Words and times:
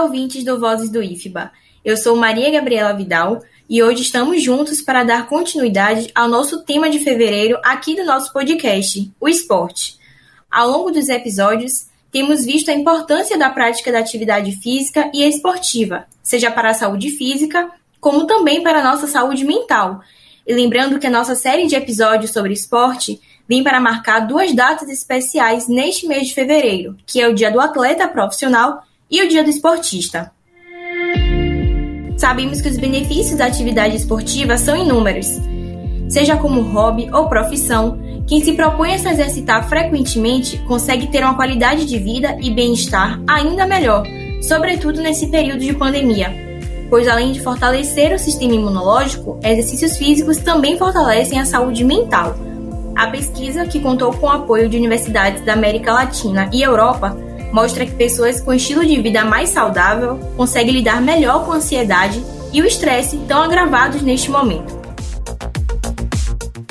Ouvintes 0.00 0.42
do 0.42 0.58
Vozes 0.58 0.88
do 0.88 1.02
IFBA. 1.02 1.52
Eu 1.84 1.94
sou 1.94 2.16
Maria 2.16 2.50
Gabriela 2.50 2.94
Vidal 2.94 3.42
e 3.68 3.82
hoje 3.82 4.00
estamos 4.00 4.42
juntos 4.42 4.80
para 4.80 5.04
dar 5.04 5.26
continuidade 5.26 6.10
ao 6.14 6.26
nosso 6.26 6.64
tema 6.64 6.88
de 6.88 7.00
fevereiro 7.00 7.58
aqui 7.62 7.94
do 7.94 8.02
nosso 8.02 8.32
podcast, 8.32 9.12
o 9.20 9.28
esporte. 9.28 9.98
Ao 10.50 10.70
longo 10.70 10.90
dos 10.90 11.10
episódios, 11.10 11.86
temos 12.10 12.46
visto 12.46 12.70
a 12.70 12.74
importância 12.74 13.36
da 13.36 13.50
prática 13.50 13.92
da 13.92 13.98
atividade 13.98 14.52
física 14.62 15.10
e 15.12 15.22
esportiva, 15.22 16.06
seja 16.22 16.50
para 16.50 16.70
a 16.70 16.74
saúde 16.74 17.10
física, 17.10 17.70
como 18.00 18.26
também 18.26 18.62
para 18.62 18.80
a 18.80 18.84
nossa 18.84 19.06
saúde 19.06 19.44
mental. 19.44 20.00
E 20.46 20.54
lembrando 20.54 20.98
que 20.98 21.06
a 21.06 21.10
nossa 21.10 21.34
série 21.34 21.66
de 21.66 21.76
episódios 21.76 22.32
sobre 22.32 22.54
esporte 22.54 23.20
vem 23.46 23.62
para 23.62 23.78
marcar 23.78 24.20
duas 24.20 24.54
datas 24.54 24.88
especiais 24.88 25.68
neste 25.68 26.06
mês 26.06 26.28
de 26.28 26.34
fevereiro, 26.34 26.96
que 27.04 27.20
é 27.20 27.28
o 27.28 27.34
Dia 27.34 27.50
do 27.50 27.60
Atleta 27.60 28.08
Profissional 28.08 28.82
e 29.10 29.22
o 29.22 29.28
Dia 29.28 29.42
do 29.42 29.50
Esportista. 29.50 30.30
Sabemos 32.16 32.60
que 32.60 32.68
os 32.68 32.76
benefícios 32.76 33.38
da 33.38 33.46
atividade 33.46 33.96
esportiva 33.96 34.56
são 34.56 34.76
inúmeros. 34.76 35.26
Seja 36.08 36.36
como 36.36 36.60
hobby 36.60 37.08
ou 37.12 37.28
profissão, 37.28 37.98
quem 38.26 38.44
se 38.44 38.52
propõe 38.52 38.94
a 38.94 38.98
se 38.98 39.08
exercitar 39.08 39.68
frequentemente 39.68 40.58
consegue 40.68 41.08
ter 41.08 41.24
uma 41.24 41.34
qualidade 41.34 41.84
de 41.86 41.98
vida 41.98 42.36
e 42.40 42.50
bem-estar 42.50 43.20
ainda 43.28 43.66
melhor, 43.66 44.06
sobretudo 44.42 45.00
nesse 45.00 45.28
período 45.28 45.60
de 45.60 45.72
pandemia. 45.72 46.32
Pois 46.88 47.08
além 47.08 47.32
de 47.32 47.40
fortalecer 47.40 48.12
o 48.12 48.18
sistema 48.18 48.54
imunológico, 48.54 49.38
exercícios 49.42 49.96
físicos 49.96 50.36
também 50.36 50.76
fortalecem 50.76 51.40
a 51.40 51.44
saúde 51.44 51.84
mental. 51.84 52.36
A 52.94 53.06
pesquisa, 53.06 53.64
que 53.64 53.80
contou 53.80 54.12
com 54.12 54.26
o 54.26 54.30
apoio 54.30 54.68
de 54.68 54.76
universidades 54.76 55.44
da 55.44 55.54
América 55.54 55.92
Latina 55.92 56.50
e 56.52 56.62
Europa, 56.62 57.16
mostra 57.52 57.84
que 57.84 57.92
pessoas 57.92 58.40
com 58.40 58.52
estilo 58.52 58.84
de 58.84 59.00
vida 59.00 59.24
mais 59.24 59.50
saudável 59.50 60.18
conseguem 60.36 60.74
lidar 60.74 61.00
melhor 61.00 61.44
com 61.44 61.52
a 61.52 61.56
ansiedade 61.56 62.24
e 62.52 62.60
o 62.60 62.66
estresse 62.66 63.16
tão 63.28 63.42
agravados 63.42 64.02
neste 64.02 64.30
momento. 64.30 64.78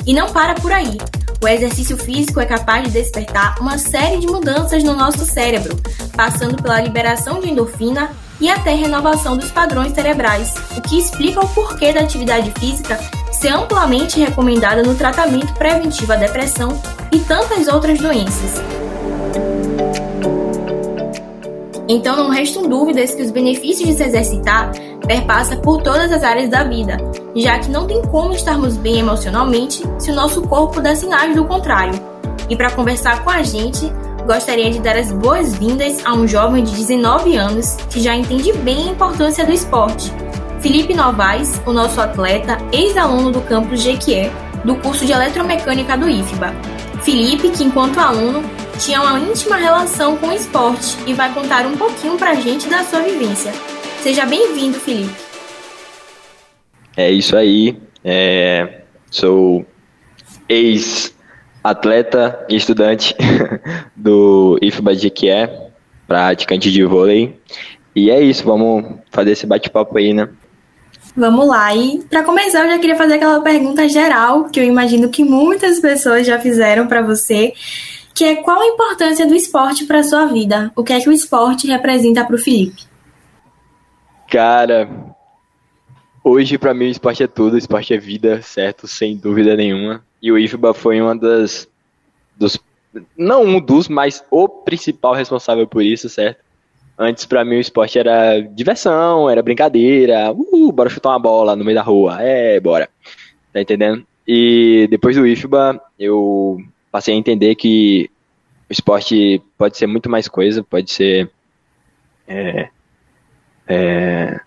E 0.06 0.12
não 0.12 0.32
para 0.32 0.54
por 0.54 0.72
aí. 0.72 0.98
O 1.42 1.48
exercício 1.48 1.96
físico 1.96 2.38
é 2.40 2.44
capaz 2.44 2.84
de 2.84 2.90
despertar 2.90 3.58
uma 3.60 3.78
série 3.78 4.18
de 4.18 4.26
mudanças 4.26 4.82
no 4.84 4.94
nosso 4.94 5.24
cérebro, 5.24 5.74
passando 6.14 6.62
pela 6.62 6.80
liberação 6.80 7.40
de 7.40 7.50
endorfina 7.50 8.10
e 8.38 8.48
até 8.50 8.74
renovação 8.74 9.36
dos 9.36 9.50
padrões 9.50 9.92
cerebrais, 9.92 10.54
o 10.76 10.80
que 10.82 10.98
explica 10.98 11.40
o 11.40 11.48
porquê 11.48 11.92
da 11.92 12.00
atividade 12.00 12.52
física 12.58 12.98
ser 13.32 13.48
amplamente 13.48 14.20
recomendada 14.20 14.82
no 14.82 14.94
tratamento 14.94 15.52
preventivo 15.54 16.12
à 16.12 16.16
depressão 16.16 16.78
e 17.10 17.18
tantas 17.20 17.68
outras 17.68 17.98
doenças. 17.98 18.60
Então 21.90 22.16
não 22.16 22.30
restam 22.30 22.68
dúvidas 22.68 23.12
que 23.12 23.20
os 23.20 23.32
benefícios 23.32 23.88
de 23.88 23.96
se 23.96 24.04
exercitar 24.04 24.70
perpassa 25.08 25.56
por 25.56 25.82
todas 25.82 26.12
as 26.12 26.22
áreas 26.22 26.48
da 26.48 26.62
vida, 26.62 26.96
já 27.34 27.58
que 27.58 27.68
não 27.68 27.84
tem 27.84 28.00
como 28.02 28.32
estarmos 28.32 28.76
bem 28.76 29.00
emocionalmente 29.00 29.82
se 29.98 30.12
o 30.12 30.14
nosso 30.14 30.40
corpo 30.42 30.80
dá 30.80 30.94
sinais 30.94 31.34
do 31.34 31.44
contrário. 31.44 32.00
E 32.48 32.54
para 32.54 32.70
conversar 32.70 33.24
com 33.24 33.30
a 33.30 33.42
gente, 33.42 33.92
gostaria 34.24 34.70
de 34.70 34.78
dar 34.78 34.96
as 34.96 35.10
boas-vindas 35.10 36.06
a 36.06 36.14
um 36.14 36.28
jovem 36.28 36.62
de 36.62 36.70
19 36.76 37.36
anos 37.36 37.74
que 37.90 38.00
já 38.00 38.14
entende 38.14 38.52
bem 38.52 38.88
a 38.88 38.92
importância 38.92 39.44
do 39.44 39.52
esporte. 39.52 40.12
Felipe 40.60 40.94
Novaes, 40.94 41.60
o 41.66 41.72
nosso 41.72 42.00
atleta, 42.00 42.56
ex-aluno 42.70 43.32
do 43.32 43.40
campus 43.40 43.82
Jequié, 43.82 44.30
do 44.64 44.76
curso 44.76 45.04
de 45.04 45.10
eletromecânica 45.10 45.98
do 45.98 46.08
IFBA. 46.08 46.54
Felipe, 47.02 47.48
que 47.48 47.64
enquanto 47.64 47.98
aluno 47.98 48.44
tinha 48.80 49.02
uma 49.02 49.18
íntima 49.18 49.56
relação 49.56 50.16
com 50.16 50.28
o 50.28 50.32
esporte 50.32 50.96
e 51.06 51.12
vai 51.12 51.32
contar 51.34 51.66
um 51.66 51.76
pouquinho 51.76 52.16
pra 52.16 52.34
gente 52.34 52.66
da 52.66 52.82
sua 52.82 53.00
vivência. 53.00 53.52
Seja 54.02 54.24
bem-vindo, 54.24 54.80
Felipe. 54.80 55.14
É 56.96 57.10
isso 57.10 57.36
aí. 57.36 57.78
É, 58.02 58.80
sou 59.10 59.66
ex-atleta 60.48 62.46
e 62.48 62.56
estudante 62.56 63.14
do 63.94 64.58
IFBA 64.62 64.96
de 64.96 65.02
Jequié, 65.02 65.70
praticante 66.08 66.72
de 66.72 66.82
vôlei. 66.82 67.38
E 67.94 68.10
é 68.10 68.18
isso, 68.22 68.44
vamos 68.44 68.98
fazer 69.10 69.32
esse 69.32 69.46
bate-papo 69.46 69.98
aí, 69.98 70.14
né? 70.14 70.26
Vamos 71.14 71.46
lá. 71.46 71.74
E 71.76 72.02
para 72.08 72.22
começar, 72.22 72.64
eu 72.64 72.70
já 72.70 72.78
queria 72.78 72.96
fazer 72.96 73.14
aquela 73.14 73.42
pergunta 73.42 73.86
geral 73.86 74.44
que 74.44 74.58
eu 74.58 74.64
imagino 74.64 75.10
que 75.10 75.22
muitas 75.22 75.80
pessoas 75.80 76.26
já 76.26 76.38
fizeram 76.38 76.86
para 76.86 77.02
você, 77.02 77.52
que 78.14 78.24
é 78.24 78.36
qual 78.36 78.60
a 78.60 78.66
importância 78.66 79.26
do 79.26 79.34
esporte 79.34 79.84
para 79.84 80.02
sua 80.02 80.26
vida? 80.26 80.72
O 80.76 80.84
que 80.84 80.92
é 80.92 81.00
que 81.00 81.08
o 81.08 81.12
esporte 81.12 81.66
representa 81.66 82.24
para 82.24 82.36
o 82.36 82.38
Felipe? 82.38 82.84
Cara, 84.28 84.88
hoje 86.22 86.58
para 86.58 86.74
mim 86.74 86.86
o 86.86 86.90
esporte 86.90 87.22
é 87.22 87.26
tudo, 87.26 87.54
o 87.54 87.58
esporte 87.58 87.94
é 87.94 87.98
vida, 87.98 88.42
certo? 88.42 88.86
Sem 88.86 89.16
dúvida 89.16 89.56
nenhuma. 89.56 90.04
E 90.22 90.30
o 90.30 90.38
IFBA 90.38 90.74
foi 90.74 91.00
uma 91.00 91.16
das 91.16 91.68
dos 92.36 92.58
não 93.16 93.44
um 93.44 93.60
dos, 93.60 93.88
mas 93.88 94.24
o 94.30 94.48
principal 94.48 95.14
responsável 95.14 95.66
por 95.66 95.82
isso, 95.82 96.08
certo? 96.08 96.42
Antes, 96.98 97.24
para 97.24 97.44
mim, 97.44 97.56
o 97.56 97.60
esporte 97.60 97.98
era 97.98 98.40
diversão, 98.40 99.30
era 99.30 99.42
brincadeira. 99.42 100.32
Uh, 100.32 100.70
bora 100.70 100.90
chutar 100.90 101.10
uma 101.10 101.18
bola 101.18 101.56
no 101.56 101.64
meio 101.64 101.76
da 101.76 101.82
rua. 101.82 102.18
É, 102.20 102.60
bora. 102.60 102.90
Tá 103.52 103.60
entendendo? 103.60 104.04
E 104.28 104.86
depois 104.90 105.16
do 105.16 105.26
IFBA, 105.26 105.80
eu 105.98 106.58
passei 106.90 107.14
a 107.14 107.16
entender 107.16 107.54
que 107.54 108.10
o 108.68 108.72
esporte 108.72 109.42
pode 109.58 109.76
ser 109.76 109.86
muito 109.86 110.08
mais 110.08 110.28
coisa, 110.28 110.62
pode 110.62 110.90
ser. 110.90 111.30
É, 112.26 112.68
é, 113.66 114.40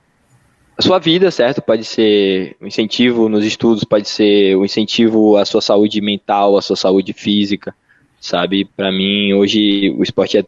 a 0.77 0.81
sua 0.81 0.99
vida, 0.99 1.29
certo? 1.29 1.61
Pode 1.61 1.83
ser 1.83 2.55
um 2.61 2.67
incentivo 2.67 3.29
nos 3.29 3.45
estudos, 3.45 3.83
pode 3.83 4.09
ser 4.09 4.57
um 4.57 4.65
incentivo 4.65 5.37
à 5.37 5.45
sua 5.45 5.61
saúde 5.61 6.01
mental, 6.01 6.57
à 6.57 6.61
sua 6.61 6.75
saúde 6.75 7.13
física, 7.13 7.75
sabe? 8.19 8.65
Para 8.65 8.91
mim, 8.91 9.33
hoje, 9.33 9.91
o 9.97 10.01
esporte 10.01 10.37
é 10.37 10.45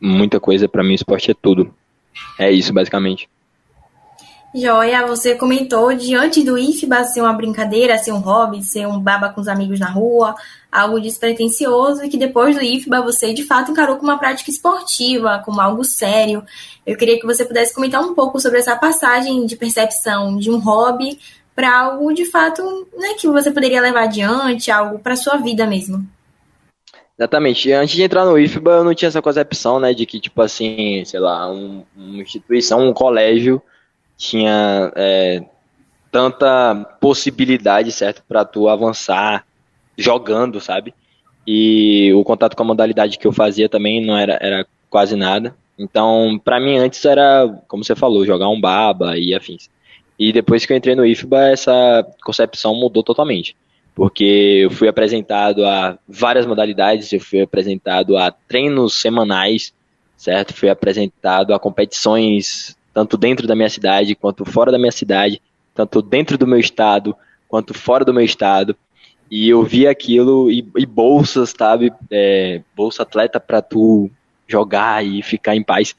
muita 0.00 0.40
coisa, 0.40 0.68
para 0.68 0.82
mim 0.82 0.92
o 0.92 0.94
esporte 0.94 1.30
é 1.30 1.34
tudo. 1.34 1.72
É 2.38 2.50
isso, 2.50 2.72
basicamente. 2.72 3.28
Joia, 4.52 5.06
você 5.06 5.36
comentou 5.36 5.94
de 5.94 6.12
antes 6.16 6.44
do 6.44 6.58
IFBA 6.58 7.04
ser 7.04 7.20
uma 7.20 7.32
brincadeira, 7.32 7.96
ser 7.98 8.10
um 8.10 8.18
hobby, 8.18 8.64
ser 8.64 8.84
um 8.84 8.98
baba 8.98 9.28
com 9.28 9.40
os 9.40 9.46
amigos 9.46 9.78
na 9.78 9.88
rua, 9.88 10.34
algo 10.72 11.00
despretensioso, 11.00 12.04
e 12.04 12.08
que 12.08 12.18
depois 12.18 12.56
do 12.56 12.62
IFBA 12.62 13.00
você 13.00 13.32
de 13.32 13.44
fato 13.44 13.70
encarou 13.70 13.96
como 13.96 14.10
uma 14.10 14.18
prática 14.18 14.50
esportiva, 14.50 15.40
como 15.44 15.60
algo 15.60 15.84
sério. 15.84 16.42
Eu 16.84 16.96
queria 16.96 17.20
que 17.20 17.26
você 17.26 17.44
pudesse 17.44 17.72
comentar 17.72 18.02
um 18.02 18.12
pouco 18.12 18.40
sobre 18.40 18.58
essa 18.58 18.74
passagem 18.74 19.46
de 19.46 19.54
percepção 19.54 20.36
de 20.36 20.50
um 20.50 20.58
hobby 20.58 21.16
para 21.54 21.82
algo 21.82 22.12
de 22.12 22.24
fato 22.24 22.88
né, 22.98 23.14
que 23.20 23.28
você 23.28 23.52
poderia 23.52 23.80
levar 23.80 24.04
adiante, 24.04 24.68
algo 24.68 24.98
para 24.98 25.14
sua 25.14 25.36
vida 25.36 25.64
mesmo. 25.64 26.04
Exatamente. 27.16 27.70
Antes 27.70 27.94
de 27.94 28.02
entrar 28.02 28.24
no 28.24 28.36
IFBA, 28.36 28.70
eu 28.78 28.84
não 28.84 28.94
tinha 28.94 29.10
essa 29.10 29.22
concepção, 29.22 29.78
né, 29.78 29.94
de 29.94 30.04
que, 30.06 30.18
tipo 30.18 30.42
assim, 30.42 31.04
sei 31.04 31.20
lá, 31.20 31.48
um, 31.48 31.84
uma 31.96 32.22
instituição, 32.22 32.88
um 32.88 32.92
colégio 32.92 33.62
tinha 34.20 34.92
é, 34.94 35.42
tanta 36.12 36.74
possibilidade, 37.00 37.90
certo, 37.90 38.22
para 38.28 38.44
tu 38.44 38.68
avançar 38.68 39.46
jogando, 39.96 40.60
sabe? 40.60 40.92
E 41.46 42.12
o 42.12 42.22
contato 42.22 42.54
com 42.54 42.62
a 42.62 42.66
modalidade 42.66 43.18
que 43.18 43.26
eu 43.26 43.32
fazia 43.32 43.66
também 43.66 44.04
não 44.04 44.14
era, 44.14 44.38
era 44.42 44.66
quase 44.90 45.16
nada. 45.16 45.56
Então, 45.78 46.38
para 46.44 46.60
mim 46.60 46.76
antes 46.76 47.02
era, 47.02 47.48
como 47.66 47.82
você 47.82 47.96
falou, 47.96 48.26
jogar 48.26 48.50
um 48.50 48.60
baba 48.60 49.16
e 49.16 49.34
afins. 49.34 49.70
E 50.18 50.34
depois 50.34 50.66
que 50.66 50.72
eu 50.74 50.76
entrei 50.76 50.94
no 50.94 51.06
IFBA, 51.06 51.48
essa 51.48 52.06
concepção 52.22 52.74
mudou 52.74 53.02
totalmente 53.02 53.56
porque 53.94 54.62
eu 54.64 54.70
fui 54.70 54.88
apresentado 54.88 55.64
a 55.66 55.98
várias 56.08 56.46
modalidades, 56.46 57.12
eu 57.12 57.20
fui 57.20 57.42
apresentado 57.42 58.16
a 58.16 58.30
treinos 58.30 58.94
semanais, 58.94 59.74
certo? 60.16 60.54
Fui 60.54 60.68
apresentado 60.68 61.52
a 61.52 61.58
competições 61.58 62.76
tanto 62.92 63.16
dentro 63.16 63.46
da 63.46 63.54
minha 63.54 63.68
cidade 63.68 64.14
quanto 64.14 64.44
fora 64.44 64.72
da 64.72 64.78
minha 64.78 64.92
cidade, 64.92 65.40
tanto 65.74 66.02
dentro 66.02 66.36
do 66.36 66.46
meu 66.46 66.58
estado 66.58 67.16
quanto 67.48 67.74
fora 67.74 68.04
do 68.04 68.14
meu 68.14 68.24
estado. 68.24 68.76
E 69.30 69.48
eu 69.48 69.62
vi 69.62 69.86
aquilo 69.86 70.50
e, 70.50 70.66
e 70.76 70.84
bolsas, 70.84 71.54
sabe? 71.56 71.92
É, 72.10 72.62
bolsa 72.74 73.02
atleta 73.02 73.38
para 73.38 73.62
tu 73.62 74.10
jogar 74.46 75.04
e 75.04 75.22
ficar 75.22 75.54
em 75.54 75.62
paz. 75.62 75.94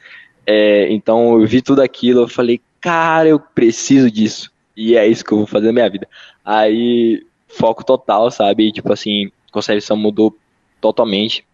É, 0.46 0.92
então 0.92 1.40
eu 1.40 1.48
vi 1.48 1.62
tudo 1.62 1.82
aquilo, 1.82 2.22
eu 2.22 2.28
falei, 2.28 2.60
cara, 2.80 3.30
eu 3.30 3.40
preciso 3.40 4.12
disso. 4.12 4.52
E 4.76 4.98
é 4.98 5.08
isso 5.08 5.24
que 5.24 5.32
eu 5.32 5.38
vou 5.38 5.48
fazer 5.48 5.68
na 5.68 5.74
minha 5.74 5.90
vida. 5.90 6.08
Aí 6.44 7.26
foco 7.48 7.86
total, 7.86 8.30
sabe? 8.32 8.72
Tipo 8.72 8.92
assim, 8.92 9.32
concepção 9.52 9.96
mudou 9.96 10.36
totalmente. 10.80 11.46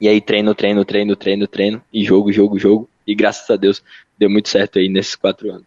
E 0.00 0.08
aí 0.08 0.20
treino, 0.20 0.54
treino, 0.54 0.84
treino, 0.84 1.16
treino, 1.16 1.46
treino, 1.46 1.82
e 1.92 2.04
jogo, 2.04 2.32
jogo, 2.32 2.58
jogo. 2.58 2.88
E 3.06 3.14
graças 3.14 3.48
a 3.50 3.56
Deus 3.56 3.82
deu 4.18 4.30
muito 4.30 4.48
certo 4.48 4.78
aí 4.78 4.88
nesses 4.88 5.14
quatro 5.14 5.50
anos. 5.50 5.66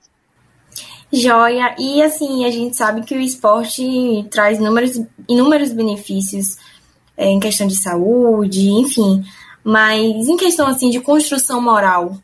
Joia, 1.12 1.76
e 1.80 2.02
assim, 2.02 2.46
a 2.46 2.52
gente 2.52 2.76
sabe 2.76 3.02
que 3.04 3.16
o 3.16 3.20
esporte 3.20 3.82
traz 4.30 4.60
inúmeros, 4.60 5.02
inúmeros 5.28 5.72
benefícios 5.72 6.58
é, 7.16 7.28
em 7.28 7.40
questão 7.40 7.66
de 7.66 7.76
saúde, 7.76 8.70
enfim, 8.70 9.24
mas 9.64 10.28
em 10.28 10.36
questão 10.36 10.68
assim 10.68 10.90
de 10.90 11.00
construção 11.00 11.62
moral, 11.62 12.18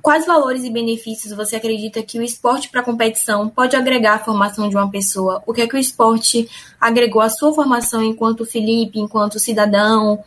quais 0.00 0.24
valores 0.24 0.64
e 0.64 0.70
benefícios 0.70 1.34
você 1.34 1.56
acredita 1.56 2.02
que 2.02 2.18
o 2.18 2.22
esporte 2.22 2.70
para 2.70 2.82
competição 2.82 3.48
pode 3.48 3.76
agregar 3.76 4.14
à 4.14 4.18
formação 4.18 4.70
de 4.70 4.76
uma 4.76 4.90
pessoa? 4.90 5.42
O 5.46 5.52
que 5.52 5.60
é 5.60 5.66
que 5.66 5.76
o 5.76 5.78
esporte 5.78 6.48
agregou 6.80 7.20
à 7.20 7.28
sua 7.28 7.52
formação 7.52 8.02
enquanto 8.02 8.46
Felipe, 8.46 8.98
enquanto 8.98 9.38
cidadão? 9.38 10.24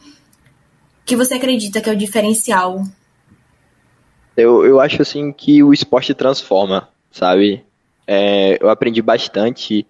que 1.07 1.15
você 1.15 1.35
acredita 1.35 1.79
que 1.79 1.89
é 1.89 1.93
o 1.93 1.97
diferencial? 1.97 2.83
Eu, 4.37 4.63
eu 4.63 4.79
acho 4.79 5.01
assim 5.01 5.31
que 5.33 5.63
o 5.63 5.73
esporte 5.73 6.13
transforma, 6.13 6.87
sabe? 7.11 7.65
É, 8.05 8.57
eu 8.61 8.69
aprendi 8.69 9.01
bastante 9.01 9.85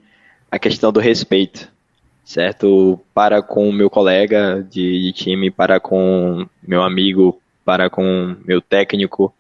a 0.50 0.58
questão 0.58 0.90
do 0.90 1.02
respeito, 1.02 1.70
certo? 2.24 2.98
Para 3.14 3.42
com 3.42 3.68
o 3.68 3.74
meu 3.74 3.90
colega 3.90 4.66
de, 4.72 5.04
de 5.04 5.12
time, 5.12 5.52
para 5.52 5.82
com 5.82 6.48
meu 6.66 6.82
amigo, 6.82 7.42
para 7.66 7.90
com 7.90 8.38
meu 8.46 8.62
técnico, 8.62 9.34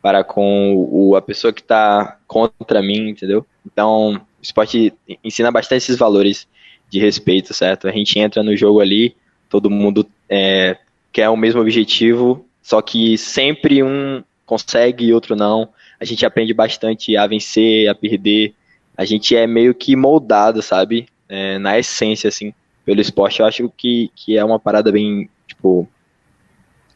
para 0.00 0.22
com 0.22 0.74
o, 0.76 1.16
a 1.16 1.22
pessoa 1.22 1.52
que 1.52 1.60
está 1.60 2.18
contra 2.28 2.80
mim, 2.80 3.08
entendeu? 3.08 3.44
Então, 3.66 4.14
o 4.14 4.42
esporte 4.42 4.94
ensina 5.24 5.50
bastante 5.50 5.78
esses 5.78 5.96
valores 5.96 6.46
de 6.88 7.00
respeito, 7.00 7.52
certo? 7.52 7.88
A 7.88 7.92
gente 7.92 8.16
entra 8.16 8.44
no 8.44 8.56
jogo 8.56 8.80
ali, 8.80 9.16
todo 9.48 9.68
mundo 9.68 10.06
é, 10.28 10.78
quer 11.12 11.28
o 11.28 11.36
mesmo 11.36 11.60
objetivo, 11.60 12.46
só 12.62 12.80
que 12.80 13.18
sempre 13.18 13.82
um 13.82 14.22
consegue 14.46 15.06
e 15.06 15.12
outro 15.12 15.36
não. 15.36 15.68
A 16.00 16.04
gente 16.04 16.26
aprende 16.26 16.52
bastante 16.52 17.16
a 17.16 17.26
vencer, 17.26 17.88
a 17.88 17.94
perder. 17.94 18.54
A 18.96 19.04
gente 19.04 19.34
é 19.36 19.46
meio 19.46 19.74
que 19.74 19.96
moldado, 19.96 20.62
sabe? 20.62 21.06
É, 21.28 21.58
na 21.58 21.78
essência, 21.78 22.28
assim, 22.28 22.52
pelo 22.84 23.00
esporte. 23.00 23.40
Eu 23.40 23.46
acho 23.46 23.72
que, 23.76 24.10
que 24.14 24.36
é 24.36 24.44
uma 24.44 24.58
parada 24.58 24.92
bem, 24.92 25.28
tipo, 25.46 25.88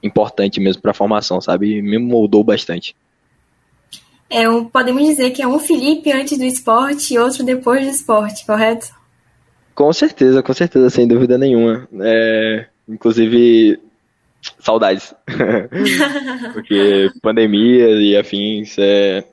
importante 0.02 0.60
mesmo 0.60 0.82
para 0.82 0.90
a 0.90 0.94
formação, 0.94 1.40
sabe? 1.40 1.81
Me 1.81 1.98
moldou 1.98 2.44
bastante. 2.44 2.94
É, 4.28 4.48
um, 4.48 4.64
podemos 4.64 5.04
dizer 5.04 5.31
que 5.31 5.40
é 5.40 5.46
um 5.46 5.58
Felipe 5.58 6.12
antes 6.12 6.37
do 6.37 6.44
esporte 6.44 7.14
e 7.14 7.19
outro 7.19 7.44
depois 7.44 7.84
do 7.84 7.93
esporte, 7.93 8.44
correto? 8.44 8.88
Com 9.75 9.93
certeza, 9.93 10.43
com 10.43 10.52
certeza, 10.52 10.90
sem 10.90 11.06
dúvida 11.06 11.38
nenhuma. 11.38 11.88
É, 12.00 12.66
inclusive, 12.88 13.78
saudades. 14.58 15.14
Porque 16.52 17.10
pandemia 17.22 17.88
e 18.00 18.16
afins 18.16 18.76
é. 18.78 19.25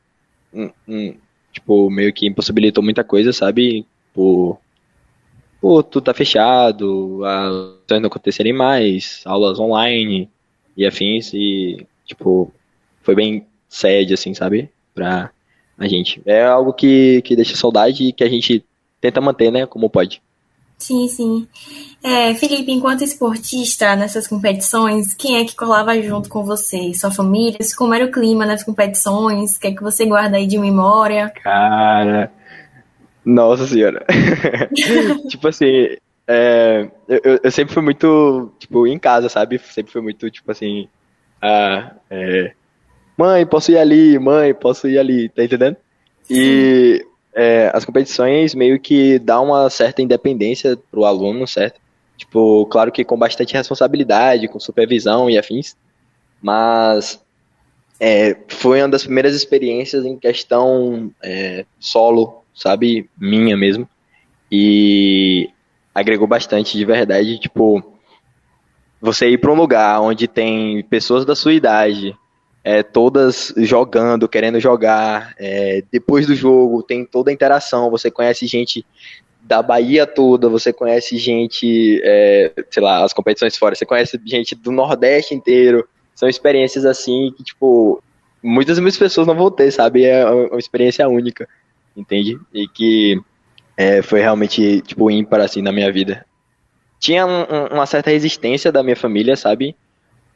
Tipo, 1.52 1.90
meio 1.90 2.14
que 2.14 2.28
impossibilitou 2.28 2.84
muita 2.84 3.04
coisa, 3.04 3.32
sabe? 3.32 3.86
Por, 4.14 4.60
por 5.62 5.84
tudo 5.84 6.06
tá 6.06 6.14
fechado, 6.14 7.22
as 7.26 7.52
coisas 7.88 8.02
não 8.02 8.08
acontecerem 8.08 8.54
mais, 8.54 9.22
aulas 9.26 9.60
online 9.60 10.30
e 10.76 10.86
afins, 10.86 11.32
e, 11.34 11.86
tipo, 12.06 12.52
foi 13.02 13.16
bem 13.16 13.46
sede, 13.70 14.14
assim, 14.14 14.34
sabe? 14.34 14.70
Pra 14.94 15.32
a 15.78 15.88
gente. 15.88 16.22
É 16.26 16.44
algo 16.44 16.74
que, 16.74 17.22
que 17.24 17.36
deixa 17.36 17.56
saudade 17.56 18.06
e 18.06 18.14
que 18.14 18.24
a 18.24 18.30
gente 18.30 18.64
tenta 19.02 19.22
manter, 19.22 19.52
né? 19.52 19.66
Como 19.66 19.90
pode. 19.90 20.22
Sim, 20.84 21.08
sim. 21.08 21.48
É, 22.04 22.34
Felipe, 22.34 22.70
enquanto 22.70 23.06
esportista 23.06 23.96
nessas 23.96 24.28
competições, 24.28 25.14
quem 25.14 25.40
é 25.40 25.46
que 25.46 25.56
colava 25.56 26.00
junto 26.02 26.28
com 26.28 26.44
você? 26.44 26.94
Sua 26.94 27.10
família? 27.10 27.58
Como 27.78 27.94
era 27.94 28.04
o 28.04 28.12
clima 28.12 28.46
nas 28.46 28.66
competições? 28.66 29.56
O 29.56 29.62
que 29.62 29.68
é 29.68 29.74
que 29.74 29.82
você 29.82 30.06
guarda 30.06 30.36
aí 30.36 30.46
de 30.46 30.58
memória? 30.58 31.30
Cara, 31.42 32.30
nossa 33.24 33.66
senhora. 33.66 34.06
tipo 35.30 35.48
assim, 35.48 35.96
é, 36.28 36.90
eu, 37.08 37.40
eu, 37.42 37.52
sempre 37.52 37.74
fui 37.74 37.82
muito, 37.82 38.52
tipo, 38.60 38.86
em 38.86 39.00
casa, 39.00 39.30
sabe? 39.30 39.58
Sempre 39.58 39.94
fui 39.94 40.02
muito, 40.02 40.30
tipo 40.30 40.52
assim, 40.52 40.90
ah, 41.42 41.94
é, 42.10 42.52
mãe, 43.18 43.46
posso 43.46 43.72
ir 43.72 43.78
ali, 43.78 44.20
mãe, 44.20 44.54
posso 44.54 44.90
ir 44.90 45.00
ali, 45.00 45.30
tá 45.30 45.46
entendendo? 45.46 45.78
E 46.30 47.06
é, 47.36 47.72
as 47.74 47.86
competições 47.86 48.54
meio 48.54 48.80
que 48.80 49.20
dá 49.20 49.40
uma 49.42 49.70
certa 49.70 50.02
independência 50.02 50.78
pro 50.92 51.06
aluno, 51.06 51.48
certo? 51.48 51.80
Tipo, 52.18 52.66
claro 52.68 52.92
que 52.92 53.04
com 53.04 53.18
bastante 53.18 53.54
responsabilidade, 53.54 54.48
com 54.48 54.60
supervisão 54.60 55.30
e 55.30 55.38
afins, 55.38 55.76
mas 56.42 57.24
é, 58.00 58.38
foi 58.48 58.82
uma 58.82 58.90
das 58.90 59.04
primeiras 59.04 59.36
experiências 59.36 60.06
em 60.06 60.18
questão 60.18 61.12
é, 61.22 61.66
solo, 61.80 62.44
sabe? 62.54 63.10
Minha 63.18 63.58
mesmo. 63.58 63.88
E 64.52 65.50
agregou 65.94 66.28
bastante 66.28 66.78
de 66.78 66.86
verdade, 66.86 67.40
tipo, 67.40 67.84
você 69.02 69.30
ir 69.30 69.38
para 69.38 69.52
um 69.52 69.56
lugar 69.56 70.02
onde 70.02 70.28
tem 70.28 70.84
pessoas 70.84 71.26
da 71.26 71.36
sua 71.36 71.54
idade, 71.54 72.16
é, 72.64 72.82
todas 72.82 73.54
jogando, 73.58 74.30
querendo 74.30 74.60
jogar. 74.60 75.36
É, 75.38 75.84
depois 75.92 76.26
do 76.26 76.36
jogo 76.36 76.82
tem 76.82 77.06
toda 77.06 77.30
a 77.30 77.34
interação, 77.34 77.92
você 77.92 78.10
conhece 78.10 78.48
gente 78.48 78.86
da 79.42 79.62
Bahia 79.62 80.08
toda, 80.08 80.48
você 80.48 80.72
conhece 80.72 81.18
gente, 81.18 82.00
é, 82.04 82.52
sei 82.72 82.82
lá, 82.82 83.04
as 83.04 83.12
competições 83.12 83.58
fora, 83.58 83.76
você 83.76 83.86
conhece 83.86 84.20
gente 84.26 84.56
do 84.56 84.72
Nordeste 84.72 85.36
inteiro. 85.36 85.88
São 86.16 86.30
experiências 86.30 86.86
assim 86.86 87.34
que, 87.36 87.44
tipo, 87.44 88.02
muitas, 88.42 88.80
muitas 88.80 88.98
pessoas 88.98 89.28
não 89.28 89.36
vão 89.36 89.52
ter, 89.52 89.70
sabe? 89.72 90.06
É 90.06 90.26
uma 90.26 90.60
experiência 90.60 91.08
única, 91.10 91.48
entende? 91.98 92.40
E 92.54 92.68
que 92.68 93.22
é, 93.76 94.02
foi 94.02 94.22
realmente, 94.22 94.82
tipo, 94.82 95.12
ímpar, 95.12 95.42
assim, 95.42 95.62
na 95.62 95.74
minha 95.74 95.92
vida. 95.92 96.26
Tinha 97.00 97.26
um, 97.26 97.44
uma 97.74 97.86
certa 97.86 98.12
resistência 98.12 98.72
da 98.72 98.82
minha 98.82 98.96
família, 98.96 99.36
sabe? 99.36 99.76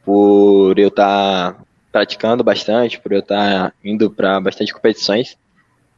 Por 0.04 0.78
eu 0.78 0.88
estar 0.88 1.54
tá 1.54 1.62
praticando 1.90 2.44
bastante, 2.44 3.00
por 3.00 3.12
eu 3.12 3.20
estar 3.20 3.72
indo 3.84 4.10
para 4.10 4.40
bastante 4.40 4.72
competições, 4.72 5.36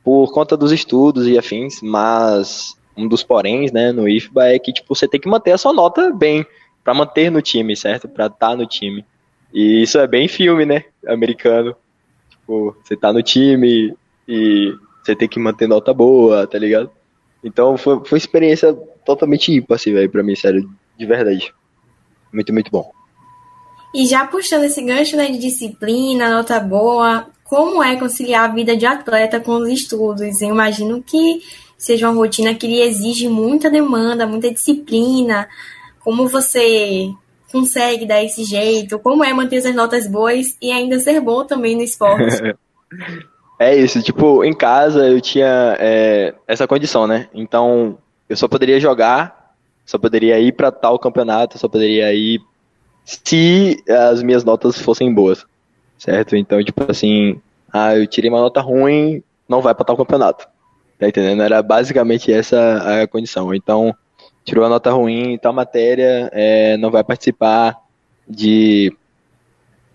por 0.03 0.33
conta 0.33 0.57
dos 0.57 0.73
estudos 0.73 1.27
e 1.27 1.39
afins, 1.39 1.81
mas 1.83 2.77
um 2.97 3.07
dos 3.07 3.23
poréns, 3.23 3.73
né, 3.73 3.93
no 3.93 4.09
IFBA 4.09 4.55
é 4.55 4.59
que 4.59 4.73
tipo 4.73 4.95
você 4.95 5.09
tem 5.09 5.21
que 5.21 5.29
manter 5.29 5.53
a 5.53 5.59
sua 5.59 5.73
nota 5.73 6.13
bem 6.13 6.45
para 6.83 6.95
manter 6.95 7.31
no 7.31 7.43
time, 7.43 7.77
certo? 7.77 8.09
Para 8.09 8.27
estar 8.27 8.51
tá 8.51 8.57
no 8.57 8.67
time. 8.67 9.05
E 9.53 9.83
isso 9.83 9.99
é 9.99 10.07
bem 10.07 10.29
filme, 10.29 10.65
né, 10.65 10.85
americano. 11.07 11.77
Tipo, 12.31 12.77
você 12.83 12.97
tá 12.97 13.13
no 13.13 13.23
time 13.23 13.95
e 14.27 14.75
você 15.03 15.15
tem 15.15 15.29
que 15.29 15.39
manter 15.39 15.67
nota 15.67 15.93
boa, 15.93 16.47
tá 16.47 16.59
ligado? 16.59 16.91
Então 17.43 17.77
foi, 17.77 17.97
foi 18.05 18.17
uma 18.17 18.19
experiência 18.19 18.73
totalmente 19.05 19.53
ímpar, 19.53 19.75
assim, 19.77 19.93
velho, 19.93 20.11
pra 20.11 20.23
mim, 20.23 20.37
sério, 20.37 20.71
de 20.97 21.07
verdade. 21.07 21.53
Muito, 22.33 22.53
muito 22.53 22.71
bom. 22.71 22.91
E 23.95 24.07
já 24.07 24.27
puxando 24.27 24.65
esse 24.65 24.81
gancho 24.83 25.17
né, 25.17 25.27
de 25.31 25.39
disciplina, 25.39 26.31
nota 26.31 26.61
boa, 26.61 27.27
como 27.45 27.83
é 27.83 27.97
conciliar 27.97 28.49
a 28.49 28.53
vida 28.53 28.77
de 28.77 28.87
atleta 28.87 29.41
com 29.41 29.57
os 29.57 29.69
estudos? 29.69 30.41
Eu 30.41 30.51
imagino 30.51 31.03
que 31.03 31.41
seja 31.77 32.09
uma 32.09 32.17
rotina 32.17 32.55
que 32.55 32.67
lhe 32.67 32.81
exige 32.81 33.27
muita 33.27 33.69
demanda, 33.69 34.27
muita 34.27 34.53
disciplina. 34.53 35.49
Como 35.99 36.29
você 36.29 37.11
consegue 37.51 38.07
dar 38.07 38.23
esse 38.23 38.45
jeito? 38.45 38.99
Como 39.01 39.25
é 39.25 39.33
manter 39.33 39.57
as 39.57 39.75
notas 39.75 40.07
boas 40.07 40.57
e 40.63 40.71
ainda 40.71 41.01
ser 41.01 41.21
bom 41.21 41.45
também 41.45 41.75
no 41.75 41.83
esporte? 41.83 42.55
é 43.59 43.77
isso, 43.77 44.01
tipo, 44.03 44.45
em 44.45 44.55
casa 44.55 45.09
eu 45.09 45.21
tinha 45.21 45.77
é, 45.81 46.35
essa 46.47 46.69
condição, 46.69 47.07
né? 47.07 47.29
Então 47.35 47.99
eu 48.29 48.37
só 48.37 48.47
poderia 48.47 48.79
jogar, 48.79 49.55
só 49.85 49.99
poderia 49.99 50.39
ir 50.39 50.53
para 50.53 50.71
tal 50.71 50.99
campeonato, 51.01 51.59
só 51.59 51.69
poderia 51.69 52.15
ir 52.15 52.41
se 53.05 53.83
as 53.89 54.23
minhas 54.23 54.45
notas 54.45 54.79
fossem 54.79 55.13
boas, 55.13 55.45
certo? 55.99 56.37
Então, 56.37 56.63
tipo 56.63 56.91
assim, 56.91 57.41
ah, 57.73 57.97
eu 57.97 58.07
tirei 58.07 58.31
uma 58.31 58.41
nota 58.41 58.61
ruim, 58.61 59.23
não 59.49 59.61
vai 59.61 59.75
para 59.75 59.85
tal 59.85 59.97
campeonato. 59.97 60.49
Tá 60.99 61.09
entendendo? 61.09 61.43
Era 61.43 61.63
basicamente 61.63 62.31
essa 62.31 63.03
a 63.03 63.07
condição. 63.07 63.55
Então, 63.55 63.95
tirou 64.45 64.65
a 64.65 64.69
nota 64.69 64.91
ruim 64.91 65.33
em 65.33 65.39
tal 65.39 65.53
matéria, 65.53 66.29
é, 66.33 66.77
não 66.77 66.91
vai 66.91 67.03
participar 67.03 67.77
de, 68.29 68.95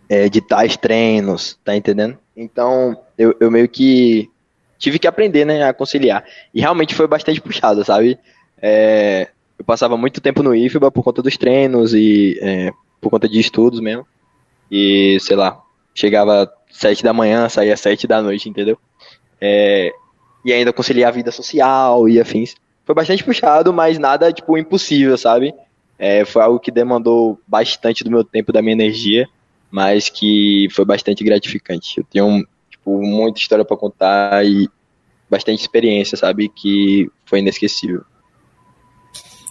é, 0.09 0.27
de 0.29 0.41
tais 0.41 0.75
treinos, 0.75 1.59
tá 1.63 1.75
entendendo? 1.75 2.17
Então, 2.35 2.97
eu, 3.17 3.35
eu 3.39 3.51
meio 3.51 3.69
que 3.69 4.29
tive 4.77 4.99
que 4.99 5.07
aprender, 5.07 5.45
né, 5.45 5.63
a 5.63 5.73
conciliar. 5.73 6.25
E 6.53 6.59
realmente 6.59 6.95
foi 6.95 7.07
bastante 7.07 7.39
puxado, 7.39 7.83
sabe? 7.83 8.17
É, 8.61 9.29
eu 9.57 9.65
passava 9.65 9.95
muito 9.95 10.21
tempo 10.21 10.43
no 10.43 10.55
IFBA 10.55 10.91
por 10.91 11.03
conta 11.03 11.21
dos 11.21 11.37
treinos 11.37 11.93
e 11.93 12.37
é, 12.41 12.71
por 13.05 13.11
conta 13.11 13.29
de 13.29 13.39
estudos 13.39 13.79
mesmo. 13.79 14.03
E, 14.71 15.19
sei 15.21 15.35
lá, 15.35 15.61
chegava 15.93 16.51
sete 16.71 17.03
da 17.03 17.13
manhã, 17.13 17.47
saía 17.47 17.77
sete 17.77 18.07
da 18.07 18.19
noite, 18.19 18.49
entendeu? 18.49 18.79
É, 19.39 19.93
e 20.43 20.51
ainda 20.51 20.73
conciliar 20.73 21.09
a 21.09 21.15
vida 21.15 21.31
social 21.31 22.09
e 22.09 22.19
afins. 22.19 22.55
Foi 22.83 22.95
bastante 22.95 23.23
puxado, 23.23 23.71
mas 23.71 23.99
nada, 23.99 24.33
tipo, 24.33 24.57
impossível, 24.57 25.15
sabe? 25.19 25.53
É, 25.99 26.25
foi 26.25 26.41
algo 26.41 26.59
que 26.59 26.71
demandou 26.71 27.39
bastante 27.47 28.03
do 28.03 28.09
meu 28.09 28.23
tempo, 28.23 28.51
da 28.51 28.59
minha 28.59 28.73
energia, 28.73 29.29
mas 29.69 30.09
que 30.09 30.67
foi 30.71 30.83
bastante 30.83 31.23
gratificante. 31.23 31.99
Eu 31.99 32.05
tenho, 32.09 32.43
tipo, 32.71 33.03
muita 33.03 33.39
história 33.39 33.63
para 33.63 33.77
contar 33.77 34.43
e 34.43 34.67
bastante 35.29 35.61
experiência, 35.61 36.17
sabe? 36.17 36.49
Que 36.49 37.07
foi 37.23 37.37
inesquecível. 37.37 38.03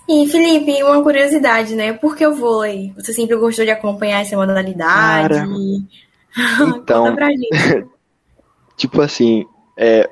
E, 0.08 0.26
Felipe, 0.28 0.82
uma 0.82 1.02
curiosidade, 1.02 1.74
né? 1.74 1.92
Por 1.94 2.14
que 2.14 2.26
o 2.26 2.34
vôlei? 2.34 2.92
Você 2.96 3.12
sempre 3.12 3.36
gostou 3.36 3.64
de 3.64 3.70
acompanhar 3.70 4.20
essa 4.20 4.36
modalidade? 4.36 5.34
Cara, 5.34 5.46
Então, 6.76 7.16
tipo 8.76 9.00
assim, 9.00 9.46
é, 9.76 10.08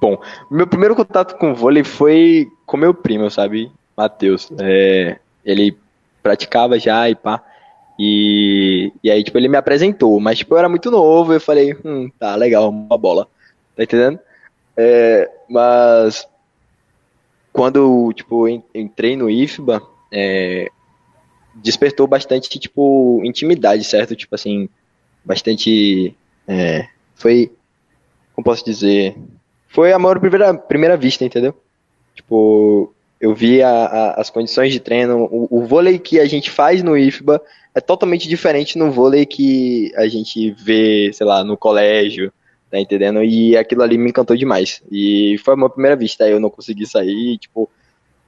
bom, 0.00 0.18
meu 0.50 0.66
primeiro 0.66 0.96
contato 0.96 1.36
com 1.36 1.54
vôlei 1.54 1.84
foi 1.84 2.48
com 2.64 2.76
meu 2.76 2.94
primo, 2.94 3.30
sabe, 3.30 3.70
Matheus. 3.96 4.48
É, 4.58 5.18
ele 5.44 5.76
praticava 6.22 6.78
já 6.78 7.08
e 7.08 7.14
pá. 7.14 7.42
E, 7.98 8.92
e 9.02 9.10
aí, 9.10 9.24
tipo, 9.24 9.36
ele 9.38 9.48
me 9.48 9.56
apresentou, 9.56 10.20
mas, 10.20 10.38
tipo, 10.38 10.54
eu 10.54 10.58
era 10.58 10.68
muito 10.68 10.90
novo, 10.90 11.32
eu 11.32 11.40
falei, 11.40 11.76
hum, 11.84 12.08
tá, 12.18 12.36
legal, 12.36 12.68
uma 12.68 12.96
bola. 12.96 13.26
Tá 13.76 13.82
entendendo? 13.82 14.20
É, 14.76 15.28
mas, 15.48 16.26
quando, 17.58 18.12
tipo, 18.12 18.46
entrei 18.72 19.16
no 19.16 19.28
IFBA, 19.28 19.82
é, 20.12 20.70
despertou 21.56 22.06
bastante, 22.06 22.56
tipo, 22.56 23.20
intimidade, 23.24 23.82
certo? 23.82 24.14
Tipo 24.14 24.36
assim, 24.36 24.68
bastante, 25.24 26.14
é, 26.46 26.86
foi, 27.16 27.50
como 28.32 28.44
posso 28.44 28.64
dizer, 28.64 29.16
foi 29.66 29.92
amor 29.92 30.18
à 30.18 30.20
primeira, 30.20 30.54
primeira 30.54 30.96
vista, 30.96 31.24
entendeu? 31.24 31.52
Tipo, 32.14 32.94
eu 33.20 33.34
vi 33.34 33.60
a, 33.60 33.68
a, 33.68 34.20
as 34.20 34.30
condições 34.30 34.72
de 34.72 34.78
treino, 34.78 35.24
o, 35.24 35.48
o, 35.50 35.66
vôlei 35.66 35.98
que 35.98 36.20
a 36.20 36.26
gente 36.26 36.52
faz 36.52 36.80
no 36.80 36.96
IFBA 36.96 37.42
é 37.74 37.80
totalmente 37.80 38.28
diferente 38.28 38.78
no 38.78 38.92
vôlei 38.92 39.26
que 39.26 39.92
a 39.96 40.06
gente 40.06 40.52
vê, 40.52 41.10
sei 41.12 41.26
lá, 41.26 41.42
no 41.42 41.56
colégio, 41.56 42.32
tá 42.70 42.78
entendendo? 42.78 43.22
E 43.22 43.56
aquilo 43.56 43.82
ali 43.82 43.96
me 43.96 44.10
encantou 44.10 44.36
demais. 44.36 44.82
E 44.90 45.36
foi 45.44 45.54
uma 45.54 45.70
primeira 45.70 45.96
vista, 45.96 46.28
eu 46.28 46.40
não 46.40 46.50
consegui 46.50 46.86
sair, 46.86 47.38
tipo, 47.38 47.68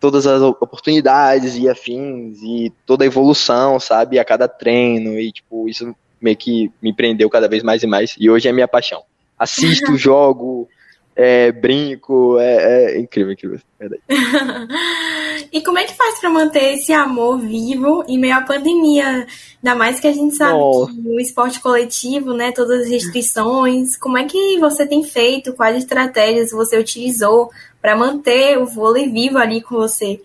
todas 0.00 0.26
as 0.26 0.40
oportunidades 0.40 1.56
e 1.56 1.68
afins 1.68 2.40
e 2.42 2.73
toda 2.87 3.04
a 3.04 3.06
evolução, 3.06 3.78
sabe, 3.78 4.18
a 4.18 4.25
cada 4.25 4.49
treino 4.49 5.18
e 5.18 5.30
tipo, 5.30 5.68
isso 5.68 5.94
meio 6.20 6.37
que 6.37 6.73
me 6.82 6.92
prendeu 6.92 7.28
cada 7.28 7.49
vez 7.49 7.62
mais 7.62 7.82
e 7.82 7.87
mais 7.87 8.16
e 8.18 8.30
hoje 8.30 8.49
é 8.49 8.52
minha 8.52 8.66
paixão. 8.66 9.02
Assisto, 9.38 9.94
jogo, 9.99 10.66
é, 11.14 11.52
brinco, 11.52 12.38
é, 12.38 12.94
é, 12.94 12.99
incrível, 12.99 13.32
incrível, 13.32 13.61
verdade. 13.78 14.02
e 15.52 15.61
como 15.61 15.78
é 15.78 15.85
que 15.85 15.95
faz 15.95 16.21
para 16.21 16.30
manter 16.30 16.75
esse 16.75 16.92
amor 16.92 17.38
vivo 17.38 18.04
em 18.07 18.19
meio 18.19 18.37
à 18.37 18.42
pandemia? 18.42 19.26
Ainda 19.62 19.75
mais 19.76 19.99
que 19.99 20.07
a 20.07 20.12
gente 20.12 20.37
sabe 20.37 20.59
que 20.59 21.09
o 21.09 21.21
esporte 21.21 21.61
coletivo, 21.61 22.33
né, 22.35 22.52
todas 22.52 22.83
as 22.83 22.88
restrições, 22.88 23.97
como 23.97 24.16
é 24.16 24.25
que 24.25 24.59
você 24.59 24.87
tem 24.87 25.02
feito? 25.02 25.52
Quais 25.54 25.76
estratégias 25.76 26.52
você 26.52 26.78
utilizou 26.78 27.50
para 27.80 27.97
manter 27.97 28.59
o 28.59 28.66
vôlei 28.66 29.11
vivo 29.11 29.38
ali 29.38 29.61
com 29.61 29.76
você? 29.76 30.23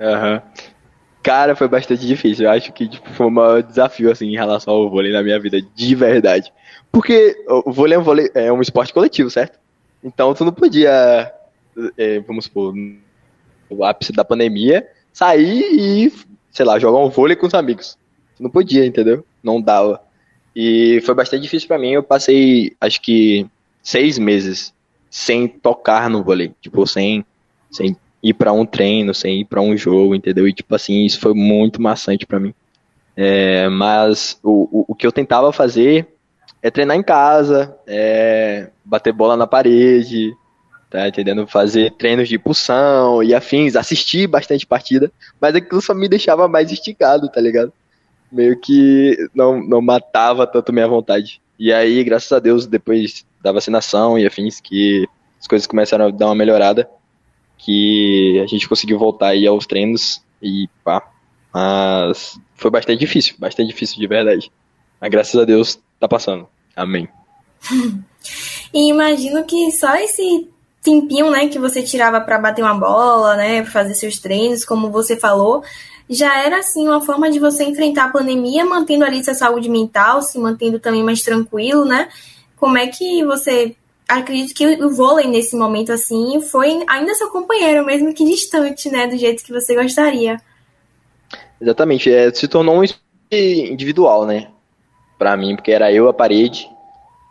Aham. 0.00 0.34
Uhum. 0.34 0.72
Cara, 1.22 1.54
foi 1.54 1.68
bastante 1.68 2.04
difícil. 2.04 2.46
Eu 2.46 2.50
acho 2.50 2.72
que 2.72 2.88
tipo, 2.88 3.08
foi 3.10 3.26
um 3.26 3.30
maior 3.30 3.62
desafio 3.62 4.10
assim, 4.10 4.26
em 4.26 4.36
relação 4.36 4.74
ao 4.74 4.90
vôlei 4.90 5.12
na 5.12 5.22
minha 5.22 5.38
vida, 5.38 5.60
de 5.62 5.94
verdade. 5.94 6.52
Porque 6.90 7.36
o 7.48 7.70
vôlei 7.70 7.96
é 7.96 7.98
um, 7.98 8.02
vôlei, 8.02 8.30
é 8.34 8.52
um 8.52 8.60
esporte 8.60 8.92
coletivo, 8.92 9.30
certo? 9.30 9.58
Então 10.02 10.34
tu 10.34 10.44
não 10.44 10.52
podia, 10.52 11.32
é, 11.96 12.18
vamos 12.20 12.46
supor, 12.46 12.74
no 13.72 13.84
ápice 13.84 14.12
da 14.12 14.24
pandemia, 14.24 14.86
sair 15.12 15.62
e, 15.72 16.12
sei 16.50 16.64
lá, 16.64 16.78
jogar 16.78 16.98
um 16.98 17.08
vôlei 17.08 17.36
com 17.36 17.46
os 17.46 17.54
amigos. 17.54 17.96
Não 18.38 18.50
podia, 18.50 18.84
entendeu? 18.84 19.24
Não 19.42 19.60
dava. 19.60 20.00
E 20.54 21.00
foi 21.04 21.14
bastante 21.14 21.42
difícil 21.42 21.68
para 21.68 21.78
mim. 21.78 21.92
Eu 21.92 22.02
passei, 22.02 22.74
acho 22.80 23.00
que, 23.00 23.46
seis 23.82 24.18
meses 24.18 24.72
sem 25.10 25.46
tocar 25.46 26.08
no 26.08 26.22
vôlei. 26.22 26.52
Tipo, 26.60 26.86
sem, 26.86 27.24
sem 27.70 27.96
ir 28.22 28.34
para 28.34 28.52
um 28.52 28.64
treino, 28.64 29.14
sem 29.14 29.40
ir 29.40 29.44
para 29.44 29.60
um 29.60 29.76
jogo, 29.76 30.14
entendeu? 30.14 30.46
E, 30.48 30.52
tipo 30.52 30.74
assim, 30.74 31.04
isso 31.04 31.20
foi 31.20 31.34
muito 31.34 31.80
maçante 31.80 32.26
para 32.26 32.40
mim. 32.40 32.54
É, 33.16 33.68
mas 33.68 34.38
o, 34.42 34.68
o, 34.80 34.84
o 34.88 34.94
que 34.94 35.06
eu 35.06 35.12
tentava 35.12 35.52
fazer 35.52 36.08
é 36.62 36.70
treinar 36.70 36.96
em 36.96 37.02
casa, 37.02 37.76
é 37.86 38.70
bater 38.84 39.12
bola 39.12 39.36
na 39.36 39.46
parede, 39.46 40.34
tá 40.92 41.08
entendendo? 41.08 41.46
Fazer 41.46 41.90
treinos 41.92 42.28
de 42.28 42.38
pulsão 42.38 43.22
e 43.22 43.34
afins, 43.34 43.74
assistir 43.74 44.26
bastante 44.26 44.66
partida, 44.66 45.10
mas 45.40 45.54
aquilo 45.54 45.80
só 45.80 45.94
me 45.94 46.06
deixava 46.06 46.46
mais 46.46 46.70
esticado, 46.70 47.30
tá 47.30 47.40
ligado? 47.40 47.72
Meio 48.30 48.60
que 48.60 49.16
não, 49.34 49.62
não 49.62 49.80
matava 49.80 50.46
tanto 50.46 50.72
minha 50.72 50.86
vontade. 50.86 51.40
E 51.58 51.72
aí, 51.72 52.04
graças 52.04 52.30
a 52.30 52.38
Deus, 52.38 52.66
depois 52.66 53.24
da 53.42 53.52
vacinação 53.52 54.18
e 54.18 54.26
afins, 54.26 54.60
que 54.60 55.08
as 55.40 55.46
coisas 55.46 55.66
começaram 55.66 56.06
a 56.06 56.10
dar 56.10 56.26
uma 56.26 56.34
melhorada, 56.34 56.88
que 57.56 58.38
a 58.42 58.46
gente 58.46 58.68
conseguiu 58.68 58.98
voltar 58.98 59.28
aí 59.28 59.46
aos 59.46 59.66
treinos 59.66 60.22
e 60.42 60.68
pá. 60.84 61.10
Mas 61.54 62.38
foi 62.54 62.70
bastante 62.70 63.00
difícil, 63.00 63.36
bastante 63.38 63.68
difícil 63.68 63.98
de 63.98 64.06
verdade. 64.06 64.52
Mas 65.00 65.10
graças 65.10 65.40
a 65.40 65.44
Deus 65.44 65.80
tá 65.98 66.06
passando. 66.06 66.46
Amém. 66.76 67.08
e 68.74 68.90
imagino 68.90 69.44
que 69.44 69.70
só 69.72 69.94
esse 69.96 70.48
tempinho, 70.82 71.30
né, 71.30 71.48
que 71.48 71.58
você 71.58 71.82
tirava 71.82 72.20
para 72.20 72.38
bater 72.38 72.62
uma 72.62 72.74
bola, 72.74 73.36
né, 73.36 73.62
para 73.62 73.70
fazer 73.70 73.94
seus 73.94 74.18
treinos, 74.18 74.64
como 74.64 74.90
você 74.90 75.16
falou, 75.16 75.62
já 76.08 76.42
era 76.42 76.58
assim 76.58 76.86
uma 76.86 77.00
forma 77.00 77.30
de 77.30 77.38
você 77.38 77.64
enfrentar 77.64 78.06
a 78.06 78.08
pandemia, 78.10 78.64
mantendo 78.64 79.04
ali 79.04 79.22
sua 79.22 79.34
saúde 79.34 79.68
mental, 79.68 80.22
se 80.22 80.38
mantendo 80.38 80.78
também 80.78 81.02
mais 81.02 81.22
tranquilo, 81.22 81.84
né? 81.84 82.08
Como 82.56 82.76
é 82.76 82.86
que 82.86 83.24
você 83.24 83.74
acredito 84.08 84.54
que 84.54 84.66
o 84.66 84.90
vôlei 84.90 85.26
nesse 85.26 85.56
momento 85.56 85.92
assim 85.92 86.40
foi 86.42 86.84
ainda 86.86 87.14
seu 87.14 87.30
companheiro, 87.30 87.86
mesmo 87.86 88.12
que 88.12 88.24
distante, 88.24 88.90
né, 88.90 89.06
do 89.06 89.16
jeito 89.16 89.44
que 89.44 89.52
você 89.52 89.74
gostaria. 89.74 90.40
Exatamente, 91.60 92.12
é, 92.12 92.32
se 92.34 92.46
tornou 92.48 92.80
um 92.80 92.84
individual, 93.30 94.26
né? 94.26 94.48
para 95.22 95.36
mim, 95.36 95.54
porque 95.54 95.70
era 95.70 95.92
eu 95.92 96.08
a 96.08 96.12
parede 96.12 96.68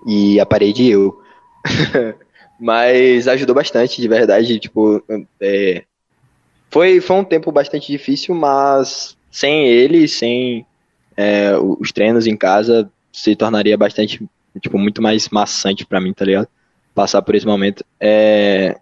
e 0.08 0.39
a 0.39 0.46
parede 0.46 0.89
eu. 0.89 1.22
Mas 2.62 3.27
ajudou 3.27 3.56
bastante, 3.56 4.00
de 4.00 4.08
verdade. 4.08 4.60
Tipo, 4.60 5.03
é, 5.39 5.84
foi, 6.70 7.01
foi 7.01 7.15
um 7.15 7.24
tempo 7.24 7.51
bastante 7.51 7.91
difícil, 7.91 8.36
mas 8.36 9.18
sem 9.32 9.65
ele, 9.65 10.08
sem 10.08 10.63
é, 11.18 11.58
os 11.58 11.91
treinos 11.91 12.27
em 12.27 12.38
casa, 12.38 12.88
se 13.12 13.36
tornaria 13.36 13.75
bastante, 13.75 14.24
tipo, 14.60 14.77
muito 14.77 15.01
mais 15.01 15.27
maçante 15.30 15.88
para 15.88 16.00
mim, 16.00 16.13
tá 16.13 16.24
ligado? 16.24 16.48
Passar 16.94 17.24
por 17.24 17.34
esse 17.34 17.48
momento. 17.48 17.84
É, 18.00 18.77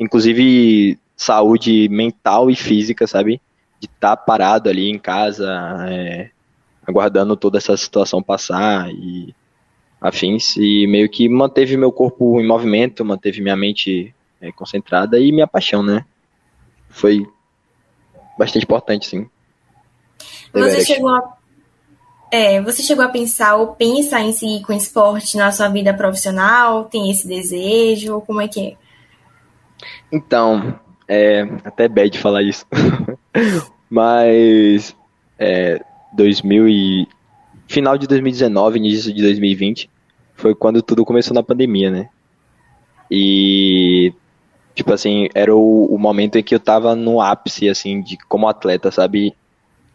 inclusive, 0.00 0.98
saúde 1.16 1.88
mental 1.88 2.50
e 2.50 2.56
física, 2.56 3.06
sabe? 3.06 3.40
De 3.78 3.86
estar 3.86 4.16
tá 4.16 4.22
parado 4.22 4.68
ali 4.68 4.90
em 4.90 4.98
casa, 4.98 5.48
é, 5.88 6.30
aguardando 6.84 7.36
toda 7.36 7.58
essa 7.58 7.76
situação 7.76 8.20
passar 8.20 8.90
e 8.90 9.32
afins, 10.00 10.56
e 10.56 10.86
meio 10.86 11.08
que 11.08 11.28
manteve 11.28 11.76
meu 11.76 11.90
corpo 11.90 12.40
em 12.40 12.46
movimento, 12.46 13.04
manteve 13.04 13.40
minha 13.40 13.56
mente 13.56 14.14
é, 14.40 14.52
concentrada 14.52 15.18
e 15.18 15.32
minha 15.32 15.46
paixão, 15.46 15.82
né? 15.82 16.04
Foi 16.88 17.26
bastante 18.38 18.64
importante, 18.64 19.06
sim. 19.06 19.28
Você 20.52 20.84
chegou 20.84 21.10
a 21.10 21.36
é, 22.30 22.60
você 22.60 22.82
chegou 22.82 23.04
a 23.04 23.08
pensar 23.08 23.54
ou 23.56 23.68
pensa 23.68 24.20
em 24.20 24.32
seguir 24.32 24.62
com 24.62 24.72
esporte 24.72 25.36
na 25.36 25.52
sua 25.52 25.68
vida 25.68 25.94
profissional? 25.94 26.84
Tem 26.84 27.10
esse 27.10 27.26
desejo? 27.26 28.20
Como 28.22 28.40
é 28.40 28.48
que 28.48 28.60
é? 28.60 28.76
Então, 30.10 30.78
é 31.06 31.42
até 31.64 31.88
bad 31.88 32.18
falar 32.18 32.42
isso. 32.42 32.66
Mas 33.88 34.96
é, 35.38 35.80
2000 36.12 36.68
e 36.68 37.08
final 37.66 37.98
de 37.98 38.06
2019, 38.06 38.78
início 38.78 39.12
de 39.12 39.22
2020, 39.22 39.90
foi 40.34 40.54
quando 40.54 40.82
tudo 40.82 41.04
começou 41.04 41.34
na 41.34 41.42
pandemia, 41.42 41.90
né? 41.90 42.08
E 43.10 44.12
tipo 44.74 44.92
assim, 44.92 45.28
era 45.34 45.54
o, 45.54 45.86
o 45.86 45.98
momento 45.98 46.36
em 46.36 46.42
que 46.42 46.54
eu 46.54 46.60
tava 46.60 46.94
no 46.94 47.20
ápice 47.20 47.68
assim 47.68 48.02
de 48.02 48.16
como 48.28 48.48
atleta, 48.48 48.90
sabe? 48.90 49.34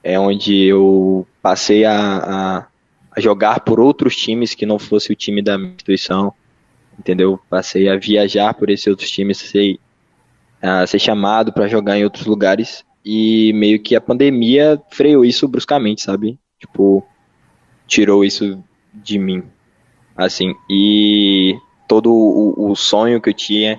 É 0.03 0.19
onde 0.19 0.65
eu 0.65 1.27
passei 1.41 1.85
a, 1.85 1.93
a, 1.93 2.67
a 3.15 3.21
jogar 3.21 3.59
por 3.59 3.79
outros 3.79 4.15
times 4.15 4.55
que 4.55 4.65
não 4.65 4.79
fosse 4.79 5.11
o 5.11 5.15
time 5.15 5.41
da 5.41 5.57
minha 5.57 5.71
instituição, 5.71 6.33
entendeu? 6.97 7.39
Passei 7.49 7.87
a 7.87 7.97
viajar 7.97 8.53
por 8.55 8.69
esses 8.71 8.87
outros 8.87 9.11
times, 9.11 9.37
sei, 9.37 9.79
a 10.61 10.87
ser 10.87 10.99
chamado 10.99 11.53
para 11.53 11.67
jogar 11.67 11.97
em 11.97 12.03
outros 12.03 12.25
lugares 12.25 12.83
e 13.05 13.51
meio 13.53 13.79
que 13.79 13.95
a 13.95 14.01
pandemia 14.01 14.81
freou 14.89 15.23
isso 15.23 15.47
bruscamente, 15.47 16.01
sabe? 16.01 16.39
Tipo, 16.59 17.05
tirou 17.91 18.23
isso 18.23 18.63
de 18.93 19.19
mim. 19.19 19.43
Assim, 20.15 20.55
e 20.69 21.57
todo 21.87 22.09
o, 22.13 22.71
o 22.71 22.75
sonho 22.75 23.19
que 23.19 23.29
eu 23.29 23.33
tinha, 23.33 23.77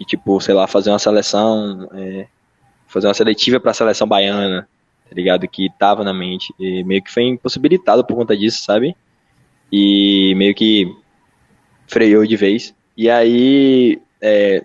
e 0.00 0.04
tipo, 0.04 0.40
sei 0.40 0.54
lá, 0.54 0.66
fazer 0.66 0.90
uma 0.90 0.98
seleção, 0.98 1.88
é, 1.92 2.26
fazer 2.88 3.06
uma 3.06 3.14
seletiva 3.14 3.60
para 3.60 3.70
a 3.70 3.74
seleção 3.74 4.08
baiana, 4.08 4.68
tá 5.08 5.14
ligado? 5.14 5.46
Que 5.46 5.70
tava 5.78 6.02
na 6.02 6.12
mente, 6.12 6.52
e 6.58 6.82
meio 6.82 7.02
que 7.02 7.12
foi 7.12 7.22
impossibilitado 7.22 8.04
por 8.04 8.16
conta 8.16 8.36
disso, 8.36 8.62
sabe? 8.62 8.96
E 9.70 10.34
meio 10.36 10.54
que 10.54 10.92
freou 11.86 12.26
de 12.26 12.36
vez. 12.36 12.74
E 12.96 13.08
aí, 13.08 14.00
é, 14.20 14.64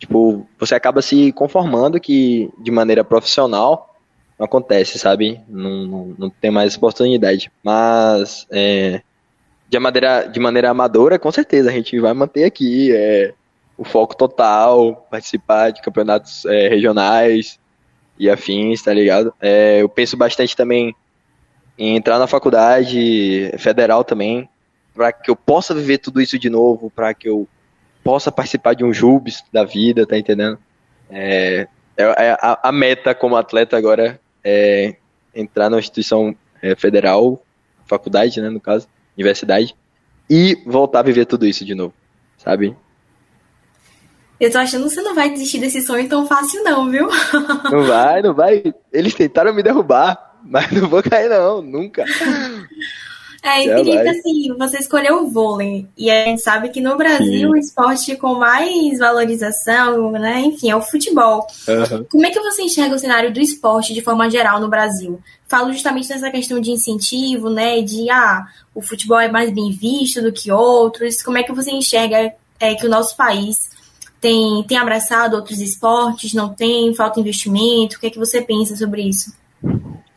Tipo, 0.00 0.46
você 0.58 0.74
acaba 0.74 1.02
se 1.02 1.30
conformando 1.32 2.00
que 2.00 2.50
de 2.58 2.70
maneira 2.70 3.04
profissional 3.04 3.89
não 4.40 4.46
acontece, 4.46 4.98
sabe? 4.98 5.38
Não, 5.46 5.86
não, 5.86 6.14
não 6.18 6.30
tem 6.30 6.50
mais 6.50 6.74
oportunidade. 6.74 7.52
Mas 7.62 8.46
é, 8.50 9.02
de, 9.68 9.78
maneira, 9.78 10.24
de 10.24 10.40
maneira 10.40 10.70
amadora, 10.70 11.18
com 11.18 11.30
certeza, 11.30 11.68
a 11.68 11.72
gente 11.72 12.00
vai 12.00 12.14
manter 12.14 12.44
aqui 12.44 12.90
é, 12.90 13.34
o 13.76 13.84
foco 13.84 14.16
total, 14.16 15.06
participar 15.10 15.72
de 15.72 15.82
campeonatos 15.82 16.46
é, 16.46 16.68
regionais 16.68 17.60
e 18.18 18.30
afins, 18.30 18.82
tá 18.82 18.94
ligado? 18.94 19.34
É, 19.42 19.82
eu 19.82 19.90
penso 19.90 20.16
bastante 20.16 20.56
também 20.56 20.96
em 21.78 21.94
entrar 21.94 22.18
na 22.18 22.26
faculdade 22.26 23.52
federal 23.58 24.02
também, 24.04 24.48
para 24.94 25.12
que 25.12 25.30
eu 25.30 25.36
possa 25.36 25.74
viver 25.74 25.98
tudo 25.98 26.18
isso 26.18 26.38
de 26.38 26.48
novo, 26.48 26.90
para 26.90 27.12
que 27.12 27.28
eu 27.28 27.46
possa 28.02 28.32
participar 28.32 28.72
de 28.72 28.84
um 28.84 28.92
JUBS 28.92 29.44
da 29.52 29.64
vida, 29.64 30.06
tá 30.06 30.16
entendendo? 30.16 30.58
É, 31.10 31.68
é, 31.94 32.04
é 32.04 32.36
a, 32.40 32.58
a, 32.62 32.72
meta 32.72 33.14
como 33.14 33.36
atleta 33.36 33.76
agora 33.76 34.18
é 34.44 34.96
entrar 35.34 35.70
na 35.70 35.78
instituição 35.78 36.34
é, 36.62 36.74
federal, 36.74 37.42
faculdade, 37.86 38.40
né, 38.40 38.48
no 38.48 38.60
caso, 38.60 38.88
universidade, 39.16 39.74
e 40.28 40.56
voltar 40.66 41.00
a 41.00 41.04
viver 41.04 41.26
tudo 41.26 41.46
isso 41.46 41.64
de 41.64 41.74
novo, 41.74 41.94
sabe? 42.38 42.76
Eu 44.38 44.50
tô 44.50 44.58
achando 44.58 44.84
que 44.84 44.90
você 44.90 45.02
não 45.02 45.14
vai 45.14 45.30
desistir 45.30 45.58
desse 45.58 45.82
sonho 45.82 46.08
tão 46.08 46.26
fácil, 46.26 46.64
não, 46.64 46.90
viu? 46.90 47.08
Não 47.70 47.84
vai, 47.84 48.22
não 48.22 48.32
vai. 48.32 48.72
Eles 48.90 49.12
tentaram 49.12 49.52
me 49.52 49.62
derrubar. 49.62 50.30
Mas 50.42 50.70
não 50.72 50.88
vou 50.88 51.02
cair, 51.02 51.28
não, 51.28 51.60
nunca. 51.60 52.04
É, 53.42 53.64
e 53.64 53.74
Felipe, 53.74 54.08
assim, 54.08 54.54
você 54.58 54.78
escolheu 54.78 55.22
o 55.22 55.30
vôlei. 55.30 55.86
E 55.96 56.10
a 56.10 56.24
gente 56.24 56.42
sabe 56.42 56.68
que 56.68 56.80
no 56.80 56.96
Brasil 56.96 57.26
Sim. 57.26 57.46
o 57.46 57.56
esporte 57.56 58.16
com 58.16 58.34
mais 58.34 58.98
valorização, 58.98 60.12
né? 60.12 60.40
Enfim, 60.40 60.70
é 60.70 60.76
o 60.76 60.82
futebol. 60.82 61.46
Uhum. 61.66 62.04
Como 62.10 62.26
é 62.26 62.30
que 62.30 62.40
você 62.40 62.62
enxerga 62.62 62.94
o 62.94 62.98
cenário 62.98 63.32
do 63.32 63.40
esporte 63.40 63.94
de 63.94 64.02
forma 64.02 64.30
geral 64.30 64.60
no 64.60 64.68
Brasil? 64.68 65.20
Falo 65.48 65.72
justamente 65.72 66.08
nessa 66.08 66.30
questão 66.30 66.60
de 66.60 66.70
incentivo, 66.70 67.48
né? 67.48 67.80
De 67.80 68.10
ah, 68.10 68.46
o 68.74 68.82
futebol 68.82 69.18
é 69.18 69.30
mais 69.30 69.50
bem 69.50 69.70
visto 69.70 70.20
do 70.20 70.32
que 70.32 70.52
outros. 70.52 71.22
Como 71.22 71.38
é 71.38 71.42
que 71.42 71.52
você 71.52 71.70
enxerga 71.70 72.32
é, 72.58 72.74
que 72.74 72.86
o 72.86 72.90
nosso 72.90 73.16
país 73.16 73.70
tem, 74.20 74.62
tem 74.64 74.76
abraçado 74.76 75.34
outros 75.34 75.60
esportes? 75.60 76.34
Não 76.34 76.50
tem? 76.50 76.94
Falta 76.94 77.20
investimento? 77.20 77.96
O 77.96 78.00
que 78.00 78.08
é 78.08 78.10
que 78.10 78.18
você 78.18 78.42
pensa 78.42 78.76
sobre 78.76 79.02
isso? 79.02 79.32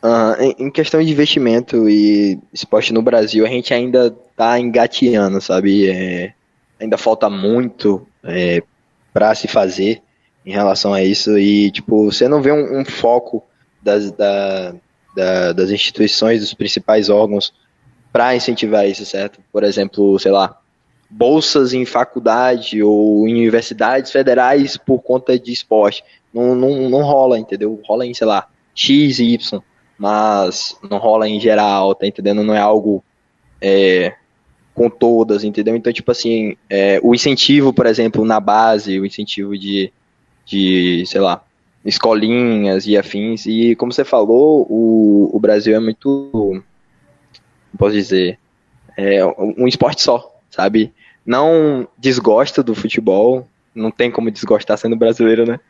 Uh, 0.04 0.54
em, 0.58 0.70
questão 0.70 1.02
de 1.02 1.10
investimento 1.10 1.88
e 1.88 2.38
esporte 2.52 2.92
no 2.92 3.00
Brasil, 3.00 3.46
a 3.46 3.48
gente 3.48 3.72
ainda 3.72 4.10
tá 4.36 4.60
engateando, 4.60 5.40
sabe? 5.40 5.88
É, 5.88 6.34
ainda 6.78 6.98
falta 6.98 7.30
muito 7.30 8.06
é, 8.22 8.62
para 9.14 9.34
se 9.34 9.48
fazer 9.48 10.02
em 10.44 10.52
relação 10.52 10.92
a 10.92 11.02
isso 11.02 11.38
e, 11.38 11.70
tipo, 11.70 12.12
você 12.12 12.28
não 12.28 12.42
vê 12.42 12.52
um, 12.52 12.80
um 12.80 12.84
foco 12.84 13.42
das, 13.82 14.12
da, 14.12 14.74
da, 15.16 15.52
das 15.54 15.70
instituições, 15.70 16.40
dos 16.40 16.52
principais 16.52 17.08
órgãos 17.08 17.54
para 18.12 18.36
incentivar 18.36 18.86
isso, 18.86 19.06
certo? 19.06 19.40
Por 19.50 19.64
exemplo, 19.64 20.18
sei 20.18 20.32
lá, 20.32 20.60
bolsas 21.08 21.72
em 21.72 21.86
faculdade 21.86 22.82
ou 22.82 23.26
em 23.26 23.32
universidades 23.32 24.12
federais 24.12 24.76
por 24.76 25.00
conta 25.00 25.38
de 25.38 25.50
esporte. 25.50 26.04
Não, 26.30 26.54
não, 26.54 26.90
não 26.90 27.00
rola, 27.00 27.38
entendeu? 27.38 27.80
Rola 27.86 28.04
em, 28.04 28.12
sei 28.12 28.26
lá, 28.26 28.48
X 28.74 29.18
e 29.18 29.32
Y 29.32 29.62
mas 29.98 30.76
não 30.88 30.98
rola 30.98 31.28
em 31.28 31.40
geral, 31.40 31.94
tá 31.94 32.06
entendendo? 32.06 32.42
Não 32.42 32.54
é 32.54 32.58
algo 32.58 33.02
é, 33.60 34.14
com 34.74 34.90
todas, 34.90 35.44
entendeu? 35.44 35.76
Então, 35.76 35.92
tipo 35.92 36.10
assim, 36.10 36.56
é, 36.68 37.00
o 37.02 37.14
incentivo, 37.14 37.72
por 37.72 37.86
exemplo, 37.86 38.24
na 38.24 38.40
base, 38.40 38.98
o 38.98 39.06
incentivo 39.06 39.56
de, 39.56 39.92
de, 40.44 41.04
sei 41.06 41.20
lá, 41.20 41.44
escolinhas 41.84 42.86
e 42.86 42.96
afins, 42.96 43.46
e 43.46 43.76
como 43.76 43.92
você 43.92 44.04
falou, 44.04 44.66
o, 44.68 45.30
o 45.32 45.38
Brasil 45.38 45.76
é 45.76 45.80
muito, 45.80 46.62
posso 47.78 47.94
dizer, 47.94 48.38
é 48.96 49.24
um 49.24 49.68
esporte 49.68 50.02
só, 50.02 50.34
sabe? 50.50 50.92
Não 51.24 51.86
desgosta 51.98 52.62
do 52.62 52.74
futebol, 52.74 53.46
não 53.74 53.90
tem 53.90 54.10
como 54.10 54.30
desgostar 54.30 54.78
sendo 54.78 54.96
brasileiro, 54.96 55.46
né? 55.46 55.60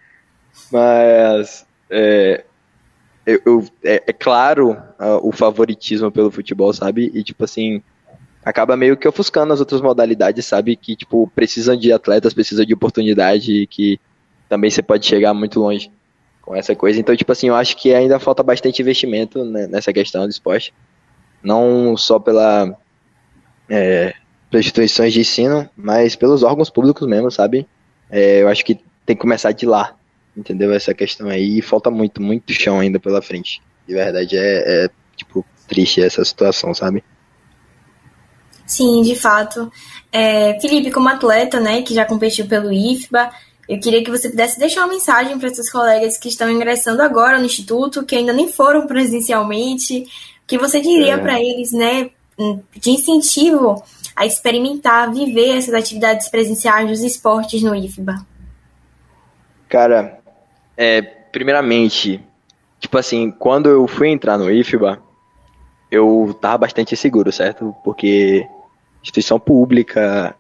Mas 0.71 1.67
é, 1.91 2.45
eu, 3.27 3.41
eu 3.45 3.65
é, 3.83 4.03
é, 4.07 4.13
claro 4.13 4.73
uh, 4.73 5.27
o 5.27 5.33
favoritismo 5.33 6.11
pelo 6.11 6.31
futebol, 6.31 6.73
sabe? 6.73 7.11
E, 7.15 7.23
tipo 7.23 7.45
assim, 7.45 7.83
acaba 8.45 8.77
meio 8.77 8.97
que 8.97 9.09
ofuscando 9.09 9.53
as 9.53 9.61
outras 9.61 9.81
modalidades, 9.81 10.45
sabe? 10.45 10.77
Que, 10.77 10.95
tipo, 10.95 11.31
precisam 11.35 11.77
de 11.77 11.93
atletas, 11.93 12.35
precisam 12.35 12.65
de 12.65 12.75
oportunidade 12.75 13.53
e 13.53 13.67
que 13.67 13.99
também 14.49 14.71
você 14.71 14.83
pode 14.83 15.07
chegar 15.07 15.33
muito 15.33 15.61
longe 15.61 15.91
com 16.43 16.55
essa 16.55 16.75
coisa. 16.77 17.01
Então, 17.01 17.17
tipo 17.17 17.33
assim, 17.33 17.49
eu 17.49 17.55
acho 17.55 17.77
que 17.77 17.95
ainda 17.95 18.19
falta 18.19 18.43
bastante 18.43 18.83
investimento 18.83 19.45
né, 19.45 19.67
nessa 19.67 19.93
questão 19.93 20.25
do 20.25 20.31
esporte. 20.31 20.75
Não 21.43 21.97
só 21.97 22.19
pela, 22.19 22.77
é, 23.69 24.15
instituições 24.53 25.13
de 25.13 25.21
ensino, 25.21 25.69
mas 25.77 26.15
pelos 26.15 26.43
órgãos 26.43 26.71
públicos 26.71 27.07
mesmo, 27.07 27.31
sabe? 27.31 27.67
É, 28.11 28.43
eu 28.43 28.49
acho 28.49 28.65
que 28.65 28.75
tem 29.07 29.17
que 29.17 29.23
começar 29.23 29.53
de 29.53 29.67
lá, 29.67 29.95
entendeu? 30.37 30.73
Essa 30.73 30.95
questão 30.95 31.29
aí, 31.29 31.63
falta 31.63 31.91
muito, 31.91 32.21
muito 32.23 32.53
chão 32.53 32.81
ainda 32.81 32.99
pela 32.99 33.23
frente. 33.23 33.63
De 33.87 33.95
verdade, 33.95 34.37
é, 34.37 34.85
é 34.85 34.91
tipo, 35.17 35.45
triste 35.69 36.03
essa 36.03 36.25
situação, 36.25 36.75
sabe? 36.75 37.05
Sim, 38.67 39.03
de 39.03 39.15
fato. 39.15 39.71
É, 40.11 40.59
Felipe, 40.61 40.91
como 40.91 41.09
atleta, 41.09 41.61
né, 41.61 41.83
que 41.83 41.95
já 41.95 42.05
competiu 42.05 42.47
pelo 42.47 42.73
IFBA, 42.73 43.31
eu 43.69 43.81
queria 43.81 44.03
que 44.03 44.11
você 44.11 44.29
pudesse 44.29 44.59
deixar 44.59 44.83
uma 44.83 44.93
mensagem 44.93 45.39
para 45.39 45.53
seus 45.55 45.71
colegas 45.71 46.19
que 46.19 46.29
estão 46.29 46.51
ingressando 46.51 47.03
agora 47.03 47.39
no 47.39 47.47
Instituto, 47.47 48.05
que 48.05 48.17
ainda 48.17 48.33
nem 48.33 48.49
foram 48.49 48.87
presencialmente, 48.87 50.05
que 50.47 50.59
você 50.59 50.81
diria 50.81 51.15
é. 51.15 51.19
para 51.19 51.41
eles, 51.41 51.73
né, 51.73 52.11
de 52.77 52.91
incentivo 52.91 53.83
a 54.15 54.27
experimentar, 54.27 55.13
viver 55.13 55.57
essas 55.57 55.75
atividades 55.75 56.29
presenciais 56.29 56.89
dos 56.89 57.01
esportes 57.01 57.63
no 57.63 57.75
IFBA? 57.75 58.25
Cara, 59.69 60.21
é, 60.77 61.03
primeiramente, 61.03 62.21
tipo 62.81 62.97
assim, 62.99 63.31
quando 63.31 63.69
eu 63.69 63.87
fui 63.87 64.09
entrar 64.09 64.39
no 64.39 64.51
IFBA, 64.51 65.01
eu 65.91 66.37
tava 66.41 66.59
bastante 66.59 66.97
seguro, 66.97 67.31
certo? 67.31 67.75
Porque 67.85 68.47
instituição 69.03 69.39
pública, 69.39 70.35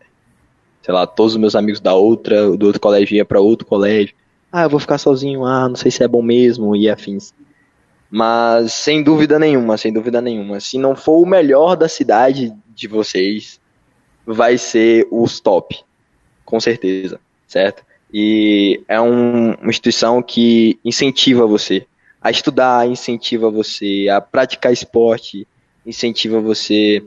sei 0.82 0.92
lá, 0.92 1.06
todos 1.06 1.34
os 1.34 1.38
meus 1.38 1.54
amigos 1.54 1.80
da 1.80 1.94
outra, 1.94 2.56
do 2.56 2.66
outro 2.66 2.80
colégio 2.80 3.16
ia 3.16 3.24
para 3.24 3.40
outro 3.40 3.66
colégio. 3.66 4.14
Ah, 4.50 4.62
eu 4.62 4.70
vou 4.70 4.80
ficar 4.80 4.98
sozinho, 4.98 5.44
ah, 5.44 5.68
não 5.68 5.76
sei 5.76 5.90
se 5.90 6.02
é 6.02 6.08
bom 6.08 6.22
mesmo 6.22 6.74
e 6.74 6.88
afins. 6.88 7.34
Mas 8.10 8.72
sem 8.72 9.02
dúvida 9.02 9.38
nenhuma, 9.38 9.76
sem 9.76 9.92
dúvida 9.92 10.20
nenhuma, 10.20 10.60
se 10.60 10.78
não 10.78 10.94
for 10.94 11.20
o 11.20 11.26
melhor 11.26 11.76
da 11.76 11.88
cidade 11.88 12.54
de 12.74 12.86
vocês, 12.86 13.60
vai 14.26 14.56
ser 14.56 15.06
os 15.10 15.40
top, 15.40 15.82
com 16.44 16.60
certeza, 16.60 17.20
certo? 17.46 17.84
E 18.16 18.80
é 18.86 19.00
um, 19.00 19.54
uma 19.54 19.70
instituição 19.70 20.22
que 20.22 20.78
incentiva 20.84 21.48
você 21.48 21.84
a 22.22 22.30
estudar, 22.30 22.86
incentiva 22.86 23.50
você 23.50 24.06
a 24.08 24.20
praticar 24.20 24.72
esporte, 24.72 25.48
incentiva 25.84 26.40
você 26.40 27.04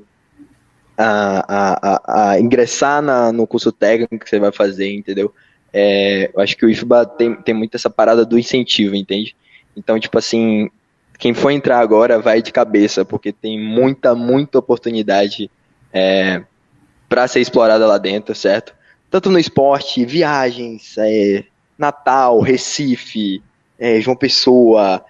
a, 0.97 1.45
a, 1.47 2.31
a 2.31 2.39
ingressar 2.41 3.01
na, 3.01 3.31
no 3.31 3.47
curso 3.47 3.71
técnico 3.71 4.19
que 4.19 4.29
você 4.29 4.37
vai 4.37 4.51
fazer, 4.51 4.93
entendeu? 4.93 5.33
É, 5.71 6.29
eu 6.33 6.41
acho 6.41 6.57
que 6.57 6.65
o 6.65 6.69
IFBA 6.69 7.05
tem, 7.05 7.35
tem 7.35 7.55
muito 7.55 7.75
essa 7.75 7.89
parada 7.89 8.25
do 8.25 8.37
incentivo, 8.37 8.93
entende? 8.93 9.33
Então, 9.77 9.97
tipo 9.97 10.17
assim, 10.17 10.69
quem 11.17 11.33
for 11.33 11.51
entrar 11.51 11.79
agora 11.79 12.19
vai 12.19 12.41
de 12.41 12.51
cabeça, 12.51 13.05
porque 13.05 13.31
tem 13.31 13.57
muita, 13.57 14.13
muita 14.13 14.59
oportunidade 14.59 15.49
é, 15.93 16.43
para 17.07 17.29
ser 17.29 17.39
explorada 17.39 17.87
lá 17.87 17.97
dentro, 17.97 18.35
certo? 18.35 18.75
Tanto 19.09 19.29
no 19.29 19.39
esporte, 19.39 20.05
viagens, 20.05 20.95
é, 20.97 21.43
Natal, 21.77 22.39
Recife, 22.39 23.41
é, 23.79 24.01
João 24.01 24.15
Pessoa, 24.15 25.03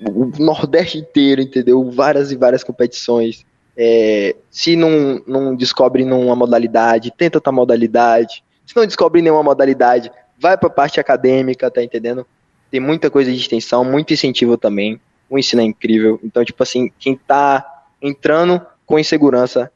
o 0.00 0.30
Nordeste 0.38 0.98
inteiro, 0.98 1.40
entendeu? 1.40 1.90
Várias 1.90 2.32
e 2.32 2.36
várias 2.36 2.64
competições. 2.64 3.44
É, 3.76 4.34
se 4.50 4.76
não, 4.76 5.22
não 5.26 5.54
descobre 5.54 6.04
nenhuma 6.04 6.34
modalidade, 6.34 7.12
tenta 7.16 7.38
outra 7.38 7.52
modalidade. 7.52 8.42
Se 8.66 8.74
não 8.74 8.86
descobre 8.86 9.22
nenhuma 9.22 9.42
modalidade, 9.42 10.10
vai 10.38 10.56
para 10.56 10.68
a 10.68 10.72
parte 10.72 10.98
acadêmica, 10.98 11.70
tá 11.70 11.82
entendendo? 11.82 12.26
Tem 12.70 12.80
muita 12.80 13.10
coisa 13.10 13.30
de 13.30 13.38
extensão, 13.38 13.84
muito 13.84 14.12
incentivo 14.12 14.56
também. 14.56 15.00
O 15.30 15.38
ensino 15.38 15.62
é 15.62 15.64
incrível. 15.64 16.18
Então, 16.24 16.44
tipo 16.44 16.62
assim, 16.62 16.90
quem 16.98 17.16
tá 17.16 17.84
entrando 18.02 18.60
com 18.84 18.98
insegurança, 18.98 19.70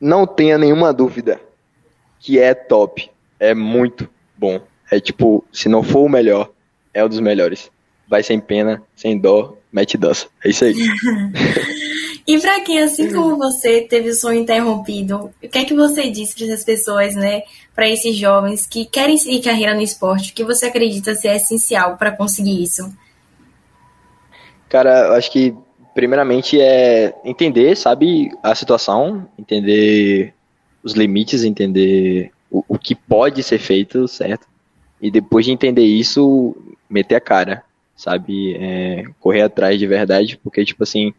não 0.00 0.26
tenha 0.26 0.58
nenhuma 0.58 0.92
dúvida 0.92 1.40
que 2.24 2.38
é 2.38 2.54
top. 2.54 3.10
É 3.38 3.54
muito 3.54 4.08
bom. 4.34 4.58
É 4.90 4.98
tipo, 4.98 5.44
se 5.52 5.68
não 5.68 5.82
for 5.82 6.06
o 6.06 6.08
melhor, 6.08 6.50
é 6.94 7.04
um 7.04 7.08
dos 7.08 7.20
melhores. 7.20 7.70
Vai 8.08 8.22
sem 8.22 8.40
pena, 8.40 8.82
sem 8.96 9.18
dó, 9.18 9.58
mete 9.70 9.98
dança. 9.98 10.26
É 10.42 10.48
isso 10.48 10.64
aí. 10.64 10.74
e 12.26 12.38
para 12.38 12.60
quem, 12.60 12.80
assim 12.80 13.12
como 13.12 13.36
você, 13.36 13.82
teve 13.82 14.08
o 14.08 14.14
sonho 14.14 14.40
interrompido, 14.40 15.30
o 15.42 15.48
que 15.48 15.58
é 15.58 15.64
que 15.66 15.74
você 15.74 16.10
disse 16.10 16.34
para 16.34 16.46
essas 16.46 16.64
pessoas, 16.64 17.14
né? 17.14 17.42
Para 17.74 17.90
esses 17.90 18.16
jovens 18.16 18.66
que 18.66 18.86
querem 18.86 19.18
seguir 19.18 19.42
carreira 19.42 19.74
no 19.74 19.82
esporte, 19.82 20.32
o 20.32 20.34
que 20.34 20.44
você 20.44 20.66
acredita 20.66 21.14
ser 21.14 21.36
essencial 21.36 21.98
para 21.98 22.10
conseguir 22.10 22.62
isso? 22.62 22.90
Cara, 24.70 25.08
eu 25.08 25.12
acho 25.12 25.30
que 25.30 25.54
primeiramente 25.94 26.58
é 26.58 27.14
entender, 27.22 27.76
sabe, 27.76 28.30
a 28.42 28.54
situação, 28.54 29.28
entender 29.38 30.34
os 30.84 30.92
limites, 30.92 31.42
entender 31.42 32.30
o, 32.50 32.62
o 32.68 32.78
que 32.78 32.94
pode 32.94 33.42
ser 33.42 33.58
feito, 33.58 34.06
certo? 34.06 34.46
E 35.00 35.10
depois 35.10 35.46
de 35.46 35.52
entender 35.52 35.84
isso, 35.84 36.54
meter 36.88 37.16
a 37.16 37.20
cara, 37.20 37.64
sabe? 37.96 38.54
É, 38.56 39.04
correr 39.18 39.42
atrás 39.42 39.78
de 39.78 39.86
verdade, 39.86 40.38
porque, 40.44 40.64
tipo 40.64 40.82
assim, 40.82 41.12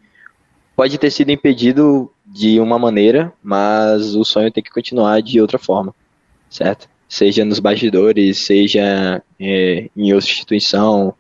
pode 0.75 0.97
ter 0.97 1.09
sido 1.09 1.31
impedido 1.31 2.11
de 2.25 2.59
uma 2.59 2.77
maneira, 2.77 3.33
mas 3.43 4.15
o 4.15 4.23
sonho 4.23 4.51
tem 4.51 4.63
que 4.63 4.71
continuar 4.71 5.21
de 5.21 5.41
outra 5.41 5.57
forma, 5.57 5.93
certo? 6.49 6.87
Seja 7.09 7.43
nos 7.43 7.59
bastidores, 7.59 8.39
seja 8.39 9.23
é, 9.39 9.89
em 9.95 10.13
outra 10.13 10.29
instituição, 10.29 11.13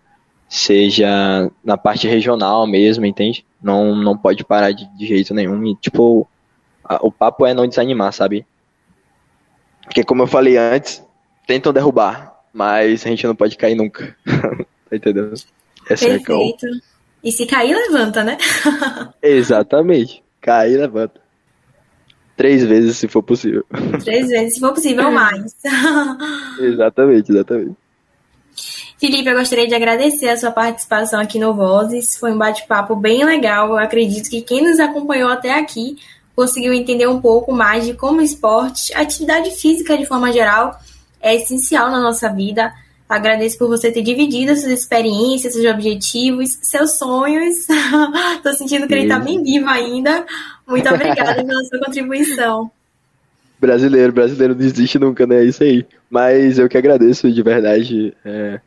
seja 0.47 1.51
na 1.63 1.77
parte 1.77 2.07
regional 2.07 2.67
mesmo, 2.67 3.05
entende? 3.05 3.45
Não, 3.61 3.95
não 3.95 4.17
pode 4.17 4.43
parar 4.43 4.71
de, 4.71 4.85
de 4.97 5.07
jeito 5.07 5.33
nenhum. 5.33 5.65
E, 5.65 5.75
tipo, 5.75 6.27
o 7.01 7.11
papo 7.11 7.45
é 7.45 7.53
não 7.53 7.67
desanimar, 7.67 8.13
sabe? 8.13 8.45
Porque, 9.83 10.03
como 10.03 10.23
eu 10.23 10.27
falei 10.27 10.57
antes, 10.57 11.03
tentam 11.47 11.73
derrubar, 11.73 12.35
mas 12.53 13.05
a 13.05 13.09
gente 13.09 13.25
não 13.25 13.35
pode 13.35 13.57
cair 13.57 13.75
nunca. 13.75 14.15
tá 14.89 14.95
entendendo? 14.95 15.33
Essa 15.89 16.05
é 16.05 16.19
Perfeito. 16.19 16.65
É 16.65 16.95
e 17.23 17.31
se 17.31 17.45
cair, 17.47 17.75
levanta, 17.75 18.23
né? 18.23 18.37
Exatamente. 19.21 20.23
Cair, 20.39 20.77
levanta. 20.77 21.19
Três 22.37 22.63
vezes, 22.63 22.97
se 22.97 23.07
for 23.07 23.23
possível. 23.23 23.65
Três 24.03 24.27
vezes, 24.27 24.55
se 24.55 24.59
for 24.59 24.73
possível, 24.73 25.11
mais. 25.11 25.55
exatamente, 26.59 27.31
exatamente. 27.31 27.75
Felipe, 28.99 29.29
eu 29.29 29.37
gostaria 29.37 29.67
de 29.67 29.73
agradecer 29.73 30.29
a 30.29 30.37
sua 30.37 30.51
participação 30.51 31.19
aqui 31.19 31.39
no 31.39 31.53
Vozes. 31.53 32.17
Foi 32.17 32.31
um 32.31 32.37
bate-papo 32.37 32.95
bem 32.95 33.23
legal. 33.25 33.69
Eu 33.69 33.77
acredito 33.77 34.29
que 34.29 34.41
quem 34.41 34.61
nos 34.61 34.79
acompanhou 34.79 35.29
até 35.29 35.57
aqui 35.57 35.97
conseguiu 36.35 36.73
entender 36.73 37.07
um 37.07 37.21
pouco 37.21 37.53
mais 37.53 37.85
de 37.85 37.93
como 37.93 38.19
o 38.19 38.23
esporte, 38.23 38.93
a 38.93 39.01
atividade 39.01 39.51
física 39.51 39.97
de 39.97 40.05
forma 40.05 40.31
geral, 40.31 40.79
é 41.21 41.35
essencial 41.35 41.89
na 41.89 41.99
nossa 41.99 42.29
vida. 42.29 42.73
Agradeço 43.07 43.57
por 43.57 43.67
você 43.67 43.91
ter 43.91 44.01
dividido 44.01 44.55
suas 44.55 44.71
experiências, 44.71 45.53
seus 45.53 45.65
objetivos, 45.65 46.57
seus 46.61 46.97
sonhos. 46.97 47.55
Estou 48.35 48.53
sentindo 48.53 48.87
que 48.87 48.93
ele 48.93 49.03
está 49.03 49.19
bem 49.19 49.41
vivo 49.43 49.69
ainda. 49.69 50.25
Muito 50.67 50.89
obrigada 50.89 51.43
pela 51.43 51.63
sua 51.65 51.79
contribuição. 51.79 52.71
Brasileiro, 53.59 54.11
brasileiro 54.11 54.55
não 54.55 54.65
existe 54.65 54.99
nunca, 54.99 55.25
né? 55.25 55.41
É 55.41 55.45
isso 55.45 55.63
aí. 55.63 55.85
Mas 56.09 56.57
eu 56.57 56.67
que 56.67 56.77
agradeço 56.77 57.31
de 57.31 57.43
verdade. 57.43 58.13
É, 58.25 58.59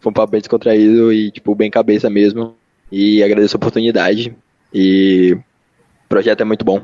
foi 0.00 0.10
um 0.10 0.12
papo 0.12 0.32
bem 0.32 0.40
descontraído 0.40 1.12
e, 1.12 1.30
tipo, 1.30 1.54
bem 1.54 1.70
cabeça 1.70 2.10
mesmo. 2.10 2.56
E 2.90 3.22
agradeço 3.22 3.56
a 3.56 3.58
oportunidade. 3.58 4.36
E 4.72 5.34
o 5.34 6.08
projeto 6.08 6.40
é 6.40 6.44
muito 6.44 6.64
bom. 6.64 6.82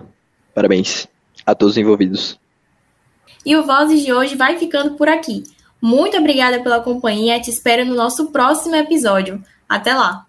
Parabéns 0.54 1.08
a 1.44 1.54
todos 1.54 1.74
os 1.74 1.78
envolvidos. 1.78 2.38
E 3.44 3.56
o 3.56 3.64
Vozes 3.64 4.04
de 4.04 4.12
hoje 4.12 4.36
vai 4.36 4.58
ficando 4.58 4.94
por 4.94 5.08
aqui. 5.08 5.42
Muito 5.80 6.16
obrigada 6.16 6.62
pela 6.62 6.80
companhia. 6.80 7.40
Te 7.40 7.50
espero 7.50 7.86
no 7.86 7.94
nosso 7.94 8.30
próximo 8.30 8.76
episódio. 8.76 9.42
Até 9.68 9.94
lá! 9.94 10.26